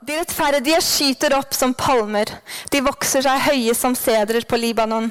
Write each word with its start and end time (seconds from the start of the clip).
De 0.00 0.14
rettferdige 0.16 0.78
skyter 0.80 1.34
opp 1.36 1.52
som 1.52 1.74
palmer. 1.76 2.30
De 2.72 2.80
vokser 2.80 3.20
seg 3.26 3.42
høye 3.50 3.74
som 3.76 3.92
sedrer 3.98 4.46
på 4.48 4.56
Libanon. 4.56 5.10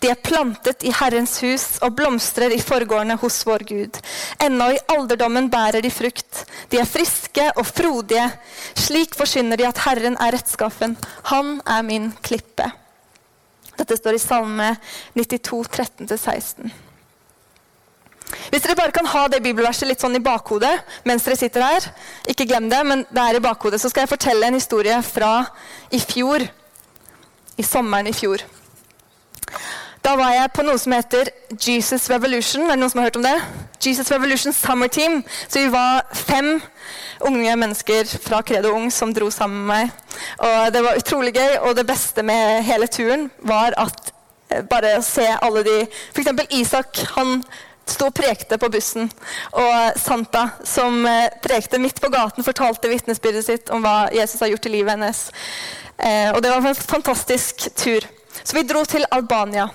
De 0.00 0.08
er 0.08 0.16
plantet 0.16 0.86
i 0.88 0.94
Herrens 0.96 1.36
hus 1.44 1.66
og 1.84 1.92
blomstrer 1.98 2.54
i 2.56 2.62
forgårdene 2.64 3.18
hos 3.20 3.42
vår 3.44 3.66
Gud. 3.68 4.00
Ennå 4.40 4.70
i 4.72 4.80
alderdommen 4.96 5.52
bærer 5.52 5.84
de 5.84 5.92
frukt. 5.92 6.46
De 6.72 6.80
er 6.80 6.88
friske 6.88 7.50
og 7.52 7.68
frodige. 7.68 8.30
Slik 8.80 9.12
forsyner 9.18 9.60
de 9.60 9.68
at 9.68 9.84
Herren 9.84 10.16
er 10.16 10.32
rettskaffen. 10.38 10.96
Han 11.28 11.58
er 11.68 11.84
min 11.84 12.08
klippe. 12.24 12.72
Dette 13.76 14.00
står 14.00 14.16
i 14.16 14.24
Salme 14.24 14.72
92, 15.20 15.68
13-16. 16.08 16.72
Hvis 18.50 18.62
dere 18.64 18.78
bare 18.78 18.94
kan 18.94 19.08
ha 19.10 19.26
det 19.30 19.42
bibelverset 19.44 19.88
litt 19.88 20.02
sånn 20.02 20.18
i 20.18 20.22
bakhodet 20.22 20.72
mens 21.08 21.26
dere 21.26 21.38
sitter 21.38 21.66
her, 21.66 21.90
ikke 22.30 22.46
glem 22.50 22.70
det, 22.70 22.80
men 22.86 23.04
det 23.10 23.24
er 23.24 23.38
i 23.38 23.44
bakhodet, 23.44 23.80
så 23.82 23.90
skal 23.90 24.04
jeg 24.04 24.14
fortelle 24.14 24.46
en 24.46 24.58
historie 24.58 24.96
fra 25.06 25.34
i 25.90 26.00
fjor. 26.02 26.46
I 27.60 27.66
sommeren 27.66 28.08
i 28.08 28.16
fjor. 28.16 28.42
Da 30.00 30.14
var 30.16 30.32
jeg 30.32 30.52
på 30.56 30.62
noe 30.64 30.80
som 30.80 30.94
heter 30.96 31.28
Jesus 31.60 32.06
Revolution. 32.08 32.64
Er 32.64 32.72
det 32.72 32.80
noen 32.80 32.92
som 32.92 33.02
har 33.02 33.10
hørt 33.10 33.18
om 33.20 33.26
det? 33.26 33.34
Jesus 33.84 34.08
Revolution 34.12 34.54
Summer 34.56 34.88
Team. 34.88 35.18
Så 35.44 35.60
vi 35.60 35.72
var 35.72 36.06
fem 36.16 36.54
unge 37.28 37.56
mennesker 37.60 38.08
fra 38.24 38.40
Credo 38.40 38.72
Ung 38.72 38.88
som 38.92 39.12
dro 39.12 39.28
sammen 39.30 39.66
med 39.68 39.90
meg. 39.90 40.16
Og 40.38 40.72
Det 40.72 40.82
var 40.86 41.02
utrolig 41.02 41.34
gøy, 41.36 41.58
og 41.60 41.76
det 41.76 41.86
beste 41.88 42.24
med 42.24 42.62
hele 42.64 42.88
turen 42.88 43.28
var 43.44 43.76
at 43.76 44.12
eh, 44.48 44.64
bare 44.64 44.96
å 44.96 45.04
se 45.04 45.26
alle 45.36 45.64
de 45.68 45.76
F.eks. 45.84 46.32
Isak. 46.48 47.04
han 47.16 47.42
sto 47.92 48.08
og 48.10 48.16
prekte 48.16 48.58
på 48.60 48.70
bussen. 48.72 49.10
Og 49.56 49.98
Santa, 50.00 50.46
som 50.66 51.02
eh, 51.08 51.28
prekte 51.42 51.80
midt 51.82 52.00
på 52.02 52.10
gaten, 52.12 52.46
fortalte 52.46 52.90
vitnesbyrdet 52.90 53.46
sitt 53.46 53.72
om 53.74 53.84
hva 53.84 54.10
Jesus 54.14 54.40
har 54.42 54.52
gjort 54.52 54.68
i 54.68 54.74
livet 54.76 54.94
hennes. 54.94 55.22
Eh, 55.98 56.30
og 56.32 56.40
det 56.42 56.52
var 56.52 56.64
en 56.64 56.74
fantastisk 56.78 57.68
tur. 57.78 58.06
Så 58.42 58.56
vi 58.56 58.66
dro 58.66 58.84
til 58.88 59.06
Albania. 59.10 59.68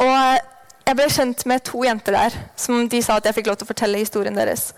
Og 0.00 0.10
eh, 0.10 0.40
jeg 0.84 0.98
ble 0.98 1.10
kjent 1.10 1.44
med 1.48 1.64
to 1.64 1.84
jenter 1.86 2.16
der 2.16 2.38
som 2.60 2.88
de 2.92 3.02
sa 3.02 3.18
at 3.18 3.28
jeg 3.28 3.38
fikk 3.38 3.50
lov 3.50 3.60
til 3.60 3.68
å 3.68 3.72
fortelle 3.72 4.02
historien 4.02 4.36
deres. 4.36 4.72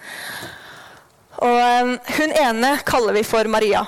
Og 1.42 1.96
Hun 2.16 2.30
ene 2.32 2.76
kaller 2.86 3.16
vi 3.18 3.26
for 3.26 3.48
Maria. 3.52 3.82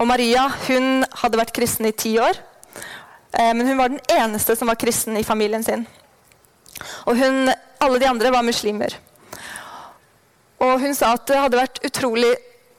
Og 0.00 0.08
Maria 0.08 0.48
hun 0.66 1.04
hadde 1.20 1.38
vært 1.38 1.52
kristen 1.54 1.86
i 1.86 1.94
ti 1.94 2.16
år. 2.18 2.40
Men 3.36 3.68
hun 3.68 3.78
var 3.78 3.92
den 3.92 4.00
eneste 4.10 4.56
som 4.58 4.68
var 4.68 4.80
kristen 4.80 5.14
i 5.16 5.22
familien 5.24 5.62
sin. 5.62 5.84
Og 7.06 7.18
hun, 7.18 7.52
alle 7.82 8.00
de 8.00 8.08
andre 8.08 8.32
var 8.34 8.46
muslimer. 8.46 8.96
Og 10.62 10.80
hun 10.80 10.94
sa 10.94 11.12
at 11.16 11.26
det 11.28 11.40
hadde 11.40 11.58
vært 11.58 11.82
utrolig 11.86 12.32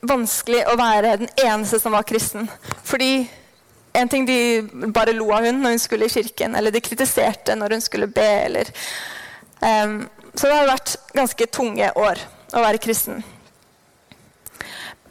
vanskelig 0.03 0.63
å 0.67 0.75
være 0.79 1.17
den 1.23 1.31
eneste 1.45 1.79
som 1.79 1.95
var 1.95 2.07
kristen. 2.07 2.47
Fordi 2.83 3.25
en 3.93 4.09
ting 4.09 4.25
de 4.25 4.63
bare 4.95 5.13
lo 5.15 5.29
av 5.35 5.45
hun 5.45 5.61
når 5.61 5.75
hun 5.75 5.83
skulle 5.83 6.07
i 6.07 6.13
kirken, 6.13 6.55
eller 6.55 6.73
de 6.73 6.81
kritiserte 6.83 7.55
når 7.59 7.77
hun 7.77 7.83
skulle 7.83 8.09
be. 8.11 8.29
Eller, 8.47 8.71
um, 9.61 10.01
så 10.33 10.49
det 10.49 10.57
har 10.57 10.71
vært 10.71 10.95
ganske 11.13 11.49
tunge 11.53 11.91
år 11.99 12.21
å 12.53 12.63
være 12.63 12.81
kristen. 12.83 13.23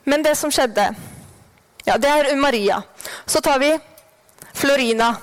Men 0.04 0.24
det 0.24 0.34
som 0.38 0.50
skjedde 0.50 0.88
ja, 1.86 1.96
Det 1.98 2.08
er 2.08 2.36
Maria. 2.38 2.76
Så 3.26 3.40
tar 3.42 3.58
vi 3.58 3.72
Florina. 4.54 5.16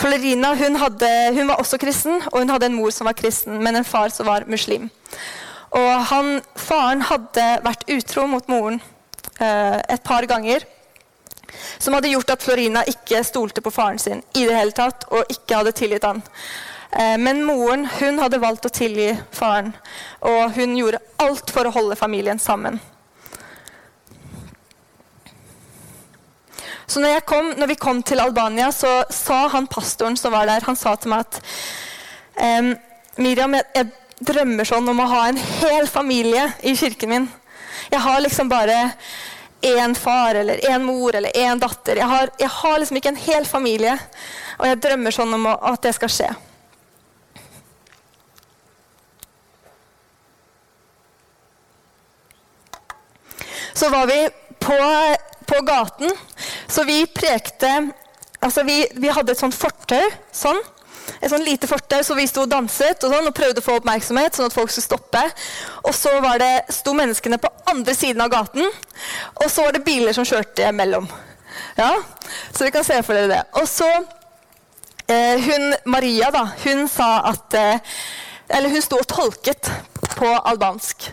Florina 0.00 0.54
hun, 0.56 0.78
hadde, 0.80 1.08
hun, 1.36 1.48
var 1.50 1.60
også 1.60 1.76
kristen, 1.80 2.22
og 2.32 2.38
hun 2.40 2.50
hadde 2.50 2.70
en 2.70 2.76
mor 2.78 2.92
som 2.94 3.08
var 3.08 3.16
kristen, 3.18 3.58
men 3.60 3.76
en 3.76 3.84
far 3.84 4.08
som 4.14 4.28
var 4.30 4.46
muslim. 4.48 4.88
Og 5.76 5.90
han, 6.10 6.38
Faren 6.56 7.04
hadde 7.04 7.46
vært 7.66 7.84
utro 7.92 8.24
mot 8.30 8.48
moren 8.50 8.80
eh, 9.38 9.76
et 9.92 10.02
par 10.06 10.24
ganger. 10.30 10.64
Som 11.78 11.96
hadde 11.96 12.12
gjort 12.14 12.32
at 12.32 12.42
Florina 12.42 12.82
ikke 12.88 13.20
stolte 13.26 13.60
på 13.60 13.72
faren 13.74 14.00
sin 14.00 14.22
i 14.38 14.46
det 14.48 14.56
hele 14.56 14.74
tatt, 14.74 15.04
og 15.12 15.28
ikke 15.28 15.60
hadde 15.60 15.76
tilgitt 15.76 16.06
han. 16.08 16.22
Eh, 16.96 17.16
men 17.20 17.44
moren 17.46 17.84
hun 17.98 18.22
hadde 18.22 18.40
valgt 18.42 18.66
å 18.66 18.72
tilgi 18.72 19.12
faren, 19.36 19.74
og 20.26 20.56
hun 20.56 20.78
gjorde 20.78 21.02
alt 21.22 21.52
for 21.52 21.68
å 21.68 21.74
holde 21.76 21.98
familien 21.98 22.40
sammen. 22.40 22.80
Så 26.90 26.98
når, 27.00 27.20
kom, 27.20 27.52
når, 27.54 27.68
vi 27.70 27.78
kom 27.78 28.00
til 28.02 28.18
Albania, 28.18 28.72
så 28.74 29.04
sa 29.14 29.44
han 29.52 29.68
pastoren 29.70 30.16
som 30.18 30.32
var 30.34 30.48
der, 30.50 30.64
han 30.66 30.78
sa 30.78 30.96
til 30.98 31.12
meg 31.12 31.22
at 31.22 31.36
ehm, 32.42 32.72
Miriam, 33.22 33.54
jeg, 33.54 33.68
jeg 33.76 34.26
drømmer 34.26 34.66
sånn 34.66 34.90
om 34.90 35.02
å 35.04 35.06
ha 35.12 35.20
en 35.28 35.38
hel 35.38 35.86
familie 35.86 36.48
i 36.66 36.74
kirken 36.74 37.12
min. 37.12 37.28
Jeg 37.92 38.02
har 38.02 38.18
liksom 38.24 38.50
bare 38.50 38.80
én 39.62 39.94
far 39.94 40.40
eller 40.40 40.64
én 40.66 40.82
mor 40.82 41.14
eller 41.14 41.30
én 41.30 41.62
datter. 41.62 42.02
Jeg 42.02 42.10
har, 42.10 42.34
jeg 42.42 42.50
har, 42.56 42.76
liksom 42.82 42.98
ikke 42.98 43.14
en 43.14 43.22
hel 43.22 43.46
familie. 43.46 43.94
Og 44.58 44.66
jeg 44.72 44.82
drømmer 44.82 45.14
sånn 45.14 45.38
om 45.38 45.46
at 45.54 45.86
det 45.86 45.94
skal 45.94 46.14
skje. 46.16 46.30
Så 53.78 53.94
var 53.94 54.10
vi 54.10 54.24
på 54.58 54.76
på 55.50 55.60
gaten. 55.66 56.10
Så 56.70 56.84
vi 56.86 57.02
prekte 57.06 57.70
altså 58.40 58.62
vi, 58.64 58.84
vi 58.96 59.10
hadde 59.12 59.34
et 59.34 59.40
sånt 59.40 59.56
fortau. 59.56 60.04
Sånn. 60.32 60.60
Et 61.20 61.30
sånn 61.32 61.44
lite 61.44 61.68
fortau, 61.68 62.00
så 62.06 62.14
vi 62.16 62.26
sto 62.28 62.44
og 62.44 62.52
danset 62.52 63.02
og, 63.04 63.12
sånn, 63.12 63.28
og 63.28 63.36
prøvde 63.36 63.62
å 63.62 63.64
få 63.64 63.78
oppmerksomhet. 63.80 64.36
sånn 64.36 64.48
at 64.48 64.54
folk 64.56 64.70
skulle 64.72 64.86
stoppe. 64.86 65.24
Og 65.82 65.96
så 65.96 66.12
var 66.22 66.40
det, 66.40 66.52
sto 66.72 66.94
menneskene 66.96 67.40
på 67.42 67.50
andre 67.72 67.94
siden 67.96 68.22
av 68.24 68.30
gaten, 68.32 68.70
og 69.40 69.50
så 69.50 69.66
var 69.66 69.76
det 69.76 69.84
biler 69.86 70.16
som 70.16 70.26
kjørte 70.28 70.70
mellom. 70.76 71.08
Ja, 71.76 71.92
Så 72.52 72.64
vi 72.64 72.70
kan 72.70 72.84
se 72.84 73.02
for 73.02 73.16
dere 73.16 73.30
det. 73.30 73.42
Og 73.58 73.66
så 73.68 73.88
eh, 75.10 75.40
hun 75.42 75.74
Maria, 75.90 76.30
da, 76.34 76.44
hun 76.64 76.86
sa 76.88 77.10
at 77.32 77.54
eh, 77.58 77.94
Eller 78.50 78.72
hun 78.72 78.82
sto 78.82 78.98
og 78.98 79.06
tolket 79.06 79.68
på 80.16 80.26
albansk. 80.26 81.10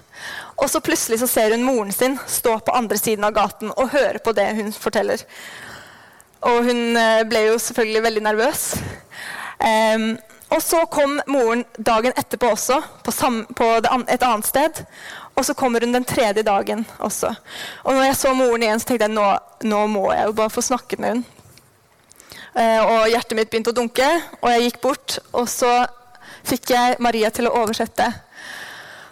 Og 0.58 0.70
så 0.70 0.82
plutselig 0.82 1.20
så 1.22 1.28
ser 1.30 1.54
hun 1.54 1.66
moren 1.66 1.92
sin 1.94 2.18
stå 2.28 2.58
på 2.66 2.74
andre 2.74 2.98
siden 2.98 3.26
av 3.28 3.36
gaten 3.36 3.74
og 3.76 3.92
høre 3.94 4.22
på 4.24 4.34
det 4.38 4.48
hun 4.58 4.72
forteller. 4.74 5.22
Og 6.48 6.64
hun 6.66 6.98
eh, 6.98 7.26
ble 7.30 7.44
jo 7.52 7.60
selvfølgelig 7.62 8.04
veldig 8.08 8.24
nervøs. 8.26 8.64
Um, 9.58 10.10
og 10.54 10.62
så 10.64 10.84
kom 10.90 11.18
moren 11.28 11.64
dagen 11.78 12.14
etterpå 12.16 12.54
også, 12.54 12.78
på, 13.04 13.14
på 13.58 13.70
et 13.82 14.24
annet 14.24 14.48
sted. 14.48 14.84
Og 15.38 15.46
så 15.46 15.54
kommer 15.54 15.84
hun 15.84 15.94
den 15.94 16.06
tredje 16.08 16.44
dagen 16.46 16.86
også. 16.98 17.34
Og 17.84 17.94
når 17.94 18.08
jeg 18.08 18.20
så 18.22 18.34
moren 18.34 18.64
igjen, 18.64 18.80
så 18.80 18.90
tenkte 18.90 19.10
jeg 19.10 19.18
nå, 19.18 19.28
nå 19.70 19.82
må 19.92 20.08
jeg 20.14 20.30
jo 20.30 20.38
bare 20.40 20.54
få 20.54 20.64
snakket 20.66 21.04
med 21.04 21.14
henne. 21.14 21.34
Uh, 22.58 22.82
og 22.82 23.10
hjertet 23.12 23.38
mitt 23.38 23.52
begynte 23.52 23.70
å 23.70 23.78
dunke, 23.78 24.08
og 24.42 24.48
jeg 24.50 24.70
gikk 24.70 24.80
bort. 24.82 25.20
Og 25.38 25.46
så 25.52 25.74
fikk 26.48 26.72
jeg 26.74 26.98
Maria 27.04 27.30
til 27.30 27.50
å 27.50 27.58
oversette 27.60 28.08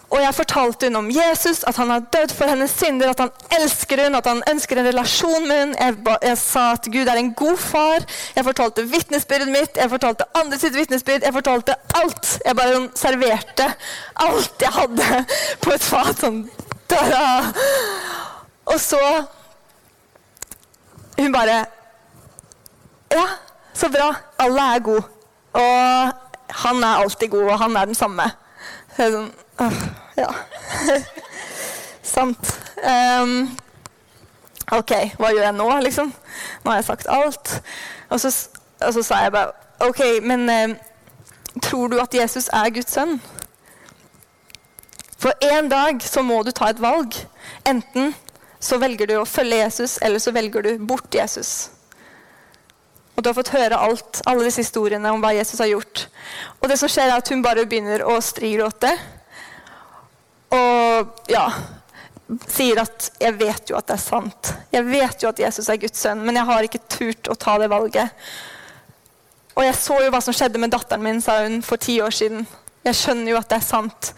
og 0.09 0.21
jeg 0.21 0.35
fortalte 0.37 0.87
hun 0.87 0.95
om 0.95 1.07
Jesus, 1.09 1.63
at 1.67 1.75
han 1.75 1.89
har 1.89 2.03
dødd 2.13 2.33
for 2.37 2.49
hennes 2.49 2.71
synder, 2.71 3.09
at 3.09 3.19
han 3.19 3.31
elsker 3.59 4.03
hun, 4.03 4.15
at 4.15 4.27
han 4.29 4.43
ønsker 4.51 4.77
en 4.77 4.87
relasjon 4.87 5.47
med 5.47 5.61
hun. 5.63 5.75
Jeg, 5.79 5.95
jeg, 6.21 6.37
sa 6.37 6.65
at 6.75 6.89
Gud 6.93 7.09
er 7.09 7.19
en 7.19 7.33
god 7.33 7.57
far. 7.57 8.05
Jeg 8.35 8.45
fortalte 8.45 8.85
vitnesbyrdet 8.91 9.49
mitt, 9.49 9.79
jeg 9.81 9.89
fortalte 9.89 10.27
andre 10.37 10.59
sitt 10.61 10.77
vitnesbyrd. 10.77 11.25
Jeg 11.25 11.33
fortalte 11.33 11.77
alt. 12.01 12.35
Jeg 12.45 12.55
bare 12.55 12.83
serverte 12.95 13.69
alt 14.27 14.61
jeg 14.61 14.73
hadde 14.77 15.25
på 15.61 15.73
et 15.73 15.87
fat. 15.89 16.13
sånn, 16.21 16.45
Tada! 16.87 17.51
Og 18.65 18.79
så 18.81 19.01
Hun 21.17 21.31
bare 21.31 21.65
Ja, 23.11 23.25
så 23.73 23.89
bra. 23.89 24.13
Alle 24.39 24.61
er 24.75 24.79
gode. 24.83 25.03
Og 25.53 26.11
han 26.65 26.83
er 26.83 27.01
alltid 27.01 27.29
god, 27.29 27.51
og 27.51 27.59
han 27.59 27.75
er 27.77 27.85
den 27.85 27.95
samme. 27.95 28.25
Så 28.95 29.03
jeg 29.03 29.13
sånn, 29.13 29.29
ja. 30.17 30.31
Sant. 32.15 32.51
Um, 32.81 33.57
OK, 34.71 34.91
hva 35.19 35.31
gjør 35.31 35.45
jeg 35.47 35.55
nå, 35.57 35.69
liksom? 35.85 36.11
Nå 36.63 36.71
har 36.71 36.81
jeg 36.81 36.87
sagt 36.89 37.07
alt. 37.11 37.53
Og 38.09 38.19
så, 38.21 38.31
og 38.81 38.93
så 38.97 39.03
sa 39.05 39.21
jeg 39.25 39.33
bare 39.35 39.53
OK, 39.85 40.01
men 40.25 40.49
um, 40.49 40.75
tror 41.63 41.91
du 41.91 41.99
at 42.01 42.13
Jesus 42.15 42.49
er 42.53 42.73
Guds 42.73 42.95
sønn? 42.95 43.17
For 45.21 45.33
en 45.41 45.69
dag 45.69 46.01
så 46.03 46.21
må 46.21 46.41
du 46.43 46.51
ta 46.53 46.69
et 46.69 46.81
valg. 46.81 47.15
Enten 47.65 48.13
så 48.61 48.77
velger 48.81 49.09
du 49.09 49.15
å 49.19 49.29
følge 49.29 49.61
Jesus, 49.61 49.97
eller 50.01 50.21
så 50.21 50.33
velger 50.35 50.65
du 50.65 50.85
bort 50.85 51.13
Jesus. 51.15 51.71
Og 53.15 53.23
du 53.23 53.29
har 53.29 53.37
fått 53.37 53.53
høre 53.55 53.79
alt, 53.79 54.21
alle 54.27 54.43
disse 54.47 54.65
historiene 54.65 55.11
om 55.13 55.21
hva 55.23 55.31
Jesus 55.35 55.61
har 55.63 55.69
gjort. 55.71 56.07
Og 56.59 56.69
det 56.69 56.77
som 56.81 56.91
skjer 56.91 57.09
er 57.09 57.19
at 57.19 57.29
hun 57.31 57.43
bare 57.45 57.67
begynner 57.69 58.03
å 58.03 58.17
strigråte. 58.23 58.91
Og 60.95 61.31
ja 61.31 61.49
sier 62.49 62.79
at 62.81 63.11
'jeg 63.19 63.37
vet 63.37 63.69
jo 63.69 63.77
at 63.77 63.87
det 63.87 63.93
er 63.93 64.01
sant'. 64.01 64.53
Jeg 64.71 64.85
vet 64.85 65.23
jo 65.23 65.29
at 65.29 65.39
Jesus 65.39 65.69
er 65.69 65.77
Guds 65.77 65.99
sønn, 65.99 66.23
men 66.25 66.35
jeg 66.35 66.45
har 66.45 66.63
ikke 66.63 66.87
turt 66.89 67.29
å 67.29 67.35
ta 67.37 67.57
det 67.61 67.69
valget. 67.69 68.09
Og 69.55 69.63
jeg 69.63 69.75
så 69.75 69.99
jo 70.03 70.09
hva 70.11 70.21
som 70.21 70.33
skjedde 70.33 70.59
med 70.59 70.71
datteren 70.73 71.03
min, 71.03 71.21
sa 71.21 71.43
hun 71.43 71.61
for 71.61 71.77
ti 71.77 71.99
år 72.01 72.11
siden. 72.11 72.47
Jeg 72.83 72.95
skjønner 72.95 73.31
jo 73.31 73.37
at 73.37 73.49
det 73.49 73.59
er 73.59 73.67
sant. 73.67 74.13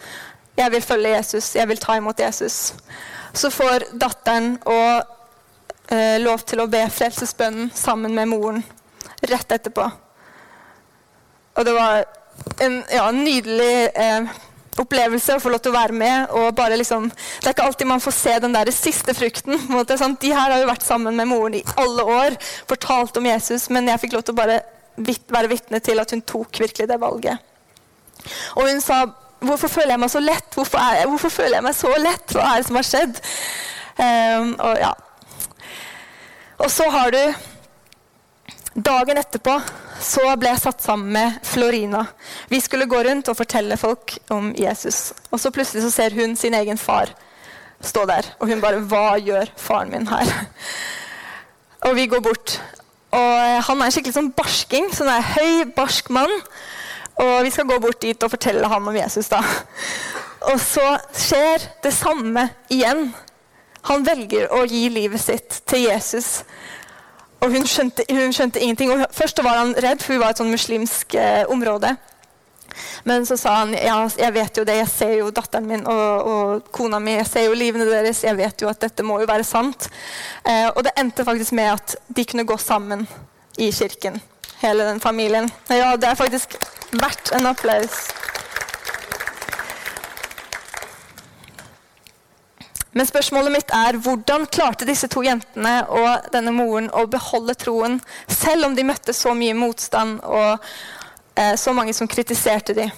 Jeg 0.56 0.72
vil 0.72 0.82
følge 0.82 1.14
Jesus. 1.14 1.54
Jeg 1.54 1.68
vil 1.68 1.78
ta 1.78 1.96
imot 1.96 2.18
Jesus. 2.18 2.74
Så 3.32 3.50
får 3.50 3.86
datteren 3.92 4.58
og 4.66 5.04
eh, 5.92 6.18
lov 6.18 6.42
til 6.48 6.60
å 6.60 6.66
be 6.66 6.82
frelsesbønnen 6.90 7.70
sammen 7.74 8.14
med 8.14 8.28
moren 8.32 8.64
rett 9.22 9.52
etterpå. 9.52 9.86
Og 11.54 11.64
det 11.66 11.74
var 11.74 12.04
en 12.64 12.82
ja, 12.90 13.10
nydelig 13.14 13.90
eh, 13.94 14.26
opplevelse 14.82 15.36
å 15.36 15.42
få 15.42 15.52
lov 15.52 15.62
til 15.64 15.72
å 15.72 15.78
være 15.78 15.96
med. 15.96 16.30
og 16.30 16.54
bare 16.56 16.76
liksom, 16.76 17.08
Det 17.10 17.46
er 17.46 17.56
ikke 17.56 17.66
alltid 17.66 17.90
man 17.90 18.02
får 18.04 18.16
se 18.16 18.38
den 18.38 18.56
der 18.56 18.70
siste 18.74 19.14
frukten. 19.14 19.58
Måte. 19.68 19.96
De 19.96 20.32
her 20.32 20.50
har 20.50 20.58
jo 20.60 20.70
vært 20.70 20.86
sammen 20.86 21.16
med 21.16 21.28
moren 21.28 21.58
i 21.58 21.64
alle 21.76 22.04
år, 22.04 22.36
fortalt 22.68 23.16
om 23.16 23.26
Jesus, 23.26 23.68
men 23.70 23.88
jeg 23.88 24.00
fikk 24.04 24.18
lov 24.18 24.26
til 24.26 24.36
å 24.36 24.40
bare 24.42 24.60
være 24.98 25.50
vitne 25.50 25.80
til 25.84 26.00
at 26.02 26.10
hun 26.10 26.24
tok 26.26 26.60
virkelig 26.60 26.88
det 26.90 27.00
valget. 27.00 27.38
Og 28.56 28.68
hun 28.68 28.80
sa 28.84 29.06
Hvorfor 29.38 29.70
føler 29.70 29.92
jeg 29.92 30.02
meg 30.02 30.10
så 30.10 30.18
lett? 30.18 30.46
Hvorfor, 30.50 30.82
jeg, 30.82 31.06
hvorfor 31.06 31.30
føler 31.30 31.60
jeg 31.60 31.62
meg 31.62 31.74
så 31.78 31.92
lett? 32.02 32.32
Hva 32.34 32.42
er 32.42 32.56
det 32.58 32.66
som 32.66 32.78
har 32.80 32.86
skjedd? 32.88 33.20
Um, 33.94 34.48
og 34.66 34.80
ja. 34.82 34.88
Og 36.58 36.72
så 36.74 36.88
har 36.90 37.14
du 37.14 37.20
Dagen 38.74 39.18
etterpå 39.18 39.54
så 40.00 40.24
ble 40.38 40.52
jeg 40.52 40.62
satt 40.62 40.82
sammen 40.84 41.10
med 41.14 41.38
Florina. 41.46 42.04
Vi 42.50 42.60
skulle 42.62 42.88
gå 42.90 43.00
rundt 43.02 43.28
og 43.30 43.38
fortelle 43.38 43.76
folk 43.80 44.16
om 44.34 44.52
Jesus. 44.58 45.12
Og 45.32 45.40
så 45.42 45.50
plutselig 45.54 45.82
så 45.84 45.90
ser 45.94 46.14
hun 46.14 46.36
sin 46.38 46.54
egen 46.54 46.78
far 46.78 47.10
stå 47.84 48.04
der. 48.10 48.26
Og 48.38 48.50
hun 48.50 48.62
bare 48.62 48.82
Hva 48.90 49.18
gjør 49.22 49.50
faren 49.56 49.92
min 49.94 50.08
her? 50.10 50.32
Og 51.86 51.94
vi 51.98 52.08
går 52.10 52.22
bort. 52.22 52.58
Og 53.14 53.62
han 53.64 53.80
er 53.80 53.86
en 53.86 53.94
skikkelig 53.94 54.16
sånn 54.16 54.32
barsking. 54.36 54.90
Sånn 54.94 55.10
er 55.12 55.32
høy, 55.34 55.64
barsk 55.76 56.10
mann. 56.14 56.32
Og 57.18 57.34
vi 57.46 57.52
skal 57.54 57.66
gå 57.66 57.78
bort 57.82 58.02
dit 58.02 58.22
og 58.22 58.32
fortelle 58.34 58.70
han 58.70 58.88
om 58.88 58.98
Jesus. 58.98 59.30
da. 59.30 59.42
Og 60.52 60.58
så 60.62 60.84
skjer 61.14 61.64
det 61.82 61.94
samme 61.94 62.48
igjen. 62.70 63.08
Han 63.88 64.04
velger 64.06 64.50
å 64.54 64.64
gi 64.68 64.88
livet 64.92 65.22
sitt 65.22 65.62
til 65.70 65.86
Jesus. 65.86 66.42
Og 67.38 67.52
hun 67.54 67.66
skjønte, 67.66 68.04
hun 68.10 68.34
skjønte 68.34 68.60
ingenting. 68.60 68.92
Og 68.92 69.06
først 69.14 69.42
var 69.44 69.60
han 69.60 69.74
redd, 69.78 70.02
for 70.02 70.16
hun 70.16 70.22
var 70.24 70.34
et 70.34 70.40
sånn 70.42 70.52
muslimsk 70.52 71.14
eh, 71.18 71.44
område. 71.50 71.94
Men 73.04 73.26
så 73.26 73.36
sa 73.40 73.54
han 73.62 73.72
ja, 73.74 73.96
jeg 74.18 74.34
vet 74.34 74.58
jo 74.60 74.64
det, 74.66 74.76
jeg 74.82 74.90
ser 74.92 75.14
jo 75.18 75.30
datteren 75.34 75.66
min 75.66 75.86
og, 75.88 76.28
og, 76.30 76.68
kona 76.74 77.00
mi, 77.02 77.16
jeg 77.16 77.26
ser 77.30 77.46
jo 77.48 77.56
livene 77.58 77.88
deres, 77.88 78.20
jeg 78.26 78.36
vet 78.38 78.62
jo 78.62 78.68
at 78.70 78.82
dette 78.84 79.06
må 79.06 79.20
jo 79.22 79.28
være 79.30 79.46
sant. 79.46 79.88
Eh, 80.44 80.68
og 80.68 80.82
det 80.86 80.94
endte 81.00 81.26
faktisk 81.26 81.56
med 81.58 81.72
at 81.74 81.96
de 82.06 82.26
kunne 82.28 82.46
gå 82.48 82.58
sammen 82.60 83.06
i 83.58 83.70
kirken, 83.74 84.20
hele 84.62 84.86
den 84.90 85.00
familien. 85.02 85.50
Ja, 85.70 85.94
det 85.96 86.10
er 86.10 86.18
faktisk 86.18 86.58
verdt 86.92 87.32
en 87.38 87.50
applaus. 87.50 88.06
Men 92.96 93.06
spørsmålet 93.06 93.52
mitt 93.52 93.72
er 93.74 93.98
hvordan 94.00 94.46
klarte 94.48 94.86
disse 94.88 95.10
to 95.12 95.22
jentene 95.26 95.82
og 95.92 96.30
denne 96.32 96.54
moren 96.56 96.88
å 96.96 97.04
beholde 97.10 97.56
troen, 97.58 97.98
selv 98.32 98.70
om 98.70 98.76
de 98.76 98.86
møtte 98.88 99.12
så 99.16 99.34
mye 99.36 99.56
motstand 99.56 100.22
og 100.24 100.64
eh, 101.36 101.54
så 101.60 101.74
mange 101.76 101.92
som 101.96 102.08
kritiserte 102.08 102.76
dem? 102.78 102.94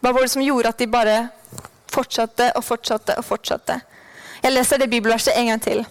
Hva 0.00 0.14
var 0.14 0.24
det 0.24 0.32
som 0.32 0.44
gjorde 0.44 0.72
at 0.72 0.80
de 0.80 0.88
bare 0.88 1.16
fortsatte 1.92 2.48
og 2.56 2.64
fortsatte 2.64 3.18
og 3.20 3.26
fortsatte? 3.28 3.80
Jeg 4.40 4.54
leser 4.54 4.80
det 4.80 4.88
bibelverset 4.88 5.36
en 5.36 5.50
gang 5.50 5.60
til. 5.60 5.82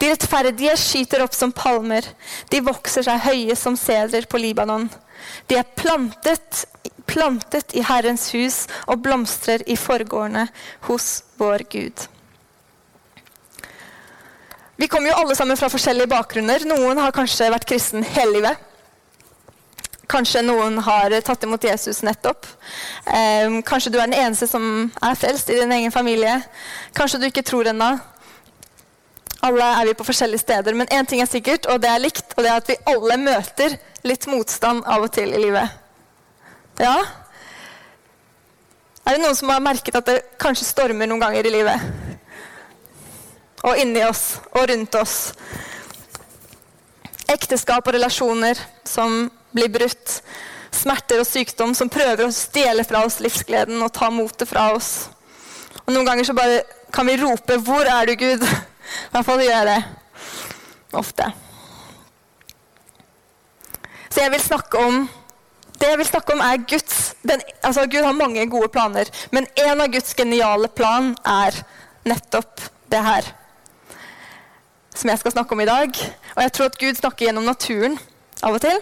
De 0.00 0.08
rettferdige 0.08 0.78
skyter 0.80 1.20
opp 1.26 1.34
som 1.36 1.52
palmer. 1.52 2.06
De 2.48 2.62
vokser 2.64 3.04
seg 3.04 3.20
høye 3.26 3.56
som 3.58 3.76
sedrer 3.76 4.24
på 4.24 4.40
Libanon. 4.40 4.88
De 5.46 5.58
er 5.60 5.68
plantet 5.76 6.64
plantet 7.06 7.74
i 7.76 7.84
Herrens 7.86 8.28
hus 8.34 8.64
og 8.86 9.02
blomstrer 9.04 9.64
i 9.66 9.76
forgårdene 9.76 10.48
hos 10.88 11.22
vår 11.40 11.66
Gud. 11.72 12.06
Vi 14.76 14.88
kommer 14.90 15.12
jo 15.12 15.18
alle 15.20 15.36
sammen 15.38 15.56
fra 15.56 15.70
forskjellige 15.70 16.10
bakgrunner. 16.10 16.64
Noen 16.66 16.98
har 16.98 17.14
kanskje 17.14 17.50
vært 17.52 17.68
kristen 17.70 18.02
hele 18.16 18.38
livet. 18.38 18.68
Kanskje 20.10 20.42
noen 20.44 20.80
har 20.82 21.14
tatt 21.24 21.44
imot 21.46 21.62
Jesus 21.64 22.02
nettopp. 22.04 22.48
Eh, 23.06 23.60
kanskje 23.68 23.92
du 23.92 24.00
er 24.00 24.08
den 24.10 24.18
eneste 24.18 24.48
som 24.50 24.90
er 25.00 25.16
frelst 25.16 25.52
i 25.52 25.60
din 25.60 25.72
egen 25.72 25.94
familie. 25.94 26.40
Kanskje 26.96 27.20
du 27.22 27.28
ikke 27.28 27.44
tror 27.46 27.70
ennå. 27.70 27.92
Alle 29.42 29.68
er 29.80 29.88
vi 29.88 29.94
på 29.98 30.06
forskjellige 30.06 30.44
steder, 30.44 30.74
men 30.78 30.90
én 30.94 31.06
ting 31.08 31.22
er 31.22 31.30
sikkert, 31.30 31.66
og 31.66 31.80
det 31.82 31.88
er 31.90 32.02
likt, 32.02 32.34
og 32.36 32.44
det 32.44 32.50
er 32.50 32.60
at 32.60 32.68
vi 32.70 32.76
alle 32.86 33.16
møter 33.18 33.78
litt 34.06 34.28
motstand 34.30 34.84
av 34.86 35.02
og 35.02 35.10
til 35.14 35.32
i 35.34 35.40
livet. 35.46 35.81
Ja? 36.80 36.96
Er 39.02 39.16
det 39.16 39.22
noen 39.24 39.36
som 39.36 39.50
har 39.52 39.62
merket 39.64 39.96
at 39.98 40.08
det 40.08 40.20
kanskje 40.40 40.68
stormer 40.68 41.10
noen 41.10 41.22
ganger 41.22 41.48
i 41.48 41.52
livet? 41.52 41.84
Og 43.66 43.78
inni 43.78 44.02
oss 44.06 44.38
og 44.54 44.66
rundt 44.70 44.96
oss. 44.98 45.16
Ekteskap 47.30 47.86
og 47.86 47.94
relasjoner 47.96 48.58
som 48.88 49.26
blir 49.54 49.70
brutt. 49.72 50.20
Smerter 50.72 51.20
og 51.22 51.28
sykdom 51.28 51.74
som 51.76 51.90
prøver 51.92 52.24
å 52.26 52.34
stjele 52.34 52.84
fra 52.88 53.04
oss 53.06 53.20
livsgleden 53.22 53.82
og 53.84 53.92
ta 53.94 54.08
motet 54.10 54.48
fra 54.50 54.70
oss. 54.74 55.10
Og 55.84 55.92
Noen 55.92 56.08
ganger 56.08 56.28
så 56.28 56.36
bare 56.36 56.62
kan 56.92 57.06
vi 57.06 57.16
rope 57.20 57.58
'Hvor 57.58 57.86
er 57.88 58.06
du, 58.06 58.14
Gud?' 58.16 58.42
I 59.08 59.10
hvert 59.12 59.24
fall 59.24 59.40
gjør 59.40 59.56
jeg 59.56 59.66
det 59.66 59.82
ofte. 60.92 61.32
Så 64.10 64.20
jeg 64.20 64.30
vil 64.30 64.40
snakke 64.40 64.78
om 64.78 65.08
det 65.82 65.90
jeg 65.90 65.98
vil 65.98 66.06
snakke 66.06 66.34
om, 66.36 66.40
er 66.46 66.62
Guds 66.70 66.98
den, 67.26 67.42
altså 67.62 67.88
Gud 67.90 68.04
har 68.06 68.14
mange 68.14 68.44
gode 68.50 68.68
planer, 68.70 69.08
men 69.34 69.48
en 69.58 69.82
av 69.82 69.90
Guds 69.90 70.14
geniale 70.14 70.70
plan 70.70 71.12
er 71.26 71.58
nettopp 72.06 72.62
det 72.92 73.00
her. 73.02 73.30
Som 74.94 75.10
jeg 75.10 75.18
skal 75.18 75.34
snakke 75.34 75.56
om 75.56 75.62
i 75.64 75.66
dag. 75.66 75.98
Og 76.36 76.42
jeg 76.44 76.52
tror 76.52 76.70
at 76.70 76.78
Gud 76.78 76.98
snakker 77.00 77.26
gjennom 77.26 77.48
naturen 77.48 77.96
av 78.44 78.58
og 78.58 78.62
til. 78.62 78.78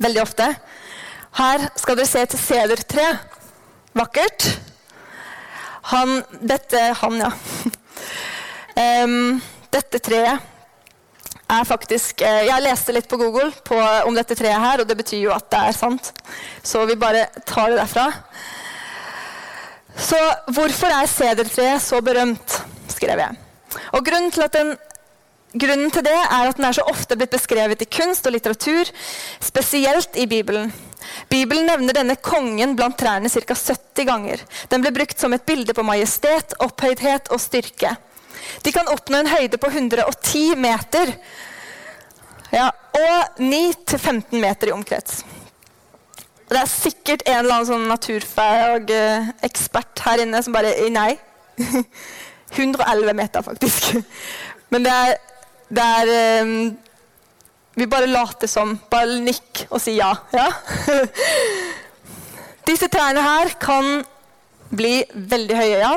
Veldig 0.00 0.22
ofte. 0.22 0.48
Her 1.38 1.66
skal 1.78 1.98
dere 1.98 2.08
se 2.08 2.24
et 2.24 2.38
sedertre. 2.40 3.06
Vakkert. 3.94 4.48
Han 5.92 6.20
Dette 6.40 6.80
Han, 7.02 7.20
ja. 7.20 7.30
um, 9.04 9.38
dette 9.70 10.00
treet 10.02 10.50
er 11.50 11.68
faktisk 11.68 12.22
eh, 12.26 12.46
Jeg 12.48 12.64
leste 12.64 12.94
litt 12.94 13.08
på 13.10 13.18
Google 13.20 13.50
på, 13.66 13.78
om 14.06 14.16
dette 14.16 14.36
treet 14.38 14.60
her, 14.62 14.82
og 14.82 14.88
det 14.88 14.98
betyr 14.98 15.26
jo 15.26 15.34
at 15.34 15.48
det 15.52 15.62
er 15.68 15.76
sant. 15.76 16.12
Så 16.62 16.84
vi 16.88 16.98
bare 17.00 17.26
tar 17.48 17.72
det 17.72 17.80
derfra. 17.80 18.08
Så 20.00 20.18
hvorfor 20.54 20.92
er 20.94 21.10
sedertreet 21.10 21.82
så 21.82 22.00
berømt, 22.04 22.60
skrev 22.92 23.20
jeg. 23.20 23.40
Og 23.94 24.04
grunnen 24.06 24.32
til, 24.34 24.46
den, 24.54 24.72
grunnen 25.54 25.90
til 25.94 26.06
det 26.06 26.16
er 26.16 26.50
at 26.50 26.58
den 26.58 26.68
er 26.68 26.76
så 26.78 26.86
ofte 26.90 27.18
blitt 27.18 27.34
beskrevet 27.34 27.82
i 27.82 27.90
kunst 27.90 28.26
og 28.26 28.34
litteratur, 28.34 28.90
spesielt 29.42 30.16
i 30.18 30.26
Bibelen. 30.30 30.72
Bibelen 31.30 31.66
nevner 31.68 31.96
denne 31.96 32.16
kongen 32.22 32.76
blant 32.78 32.98
trærne 33.00 33.30
ca. 33.32 33.56
70 33.56 34.06
ganger. 34.08 34.44
Den 34.70 34.84
ble 34.84 34.94
brukt 34.94 35.20
som 35.20 35.34
et 35.34 35.46
bilde 35.46 35.74
på 35.76 35.86
majestet, 35.86 36.54
opphøydhet 36.62 37.32
og 37.34 37.42
styrke. 37.42 37.96
De 38.64 38.72
kan 38.74 38.88
oppnå 38.92 39.16
en 39.20 39.30
høyde 39.30 39.58
på 39.60 39.68
110 39.70 40.56
meter 40.60 41.06
ja, 42.50 42.70
og 42.98 43.38
9-15 43.38 44.40
meter 44.42 44.68
i 44.70 44.72
omkrets. 44.74 45.22
Det 46.50 46.58
er 46.58 46.66
sikkert 46.66 47.22
en 47.28 47.38
eller 47.44 47.54
annen 47.54 47.68
sånn 47.68 47.86
naturfagekspert 47.86 50.00
her 50.02 50.18
inne 50.24 50.42
som 50.42 50.52
bare 50.56 50.72
Nei. 50.90 51.12
111 52.50 53.14
meter, 53.14 53.42
faktisk. 53.46 54.02
Men 54.74 54.82
det 54.82 54.90
er, 54.90 55.14
det 55.70 55.84
er 56.00 56.42
um, 56.42 56.74
Vi 57.78 57.86
bare 57.86 58.10
later 58.10 58.50
som. 58.50 58.74
Bare 58.90 59.22
nikk 59.22 59.70
og 59.70 59.78
si 59.80 59.94
ja. 59.94 60.10
ja? 60.34 60.50
Disse 62.68 62.88
trærne 62.90 63.22
her 63.22 63.54
kan 63.62 64.02
bli 64.74 65.06
veldig 65.14 65.56
høye, 65.56 65.78
ja. 65.78 65.94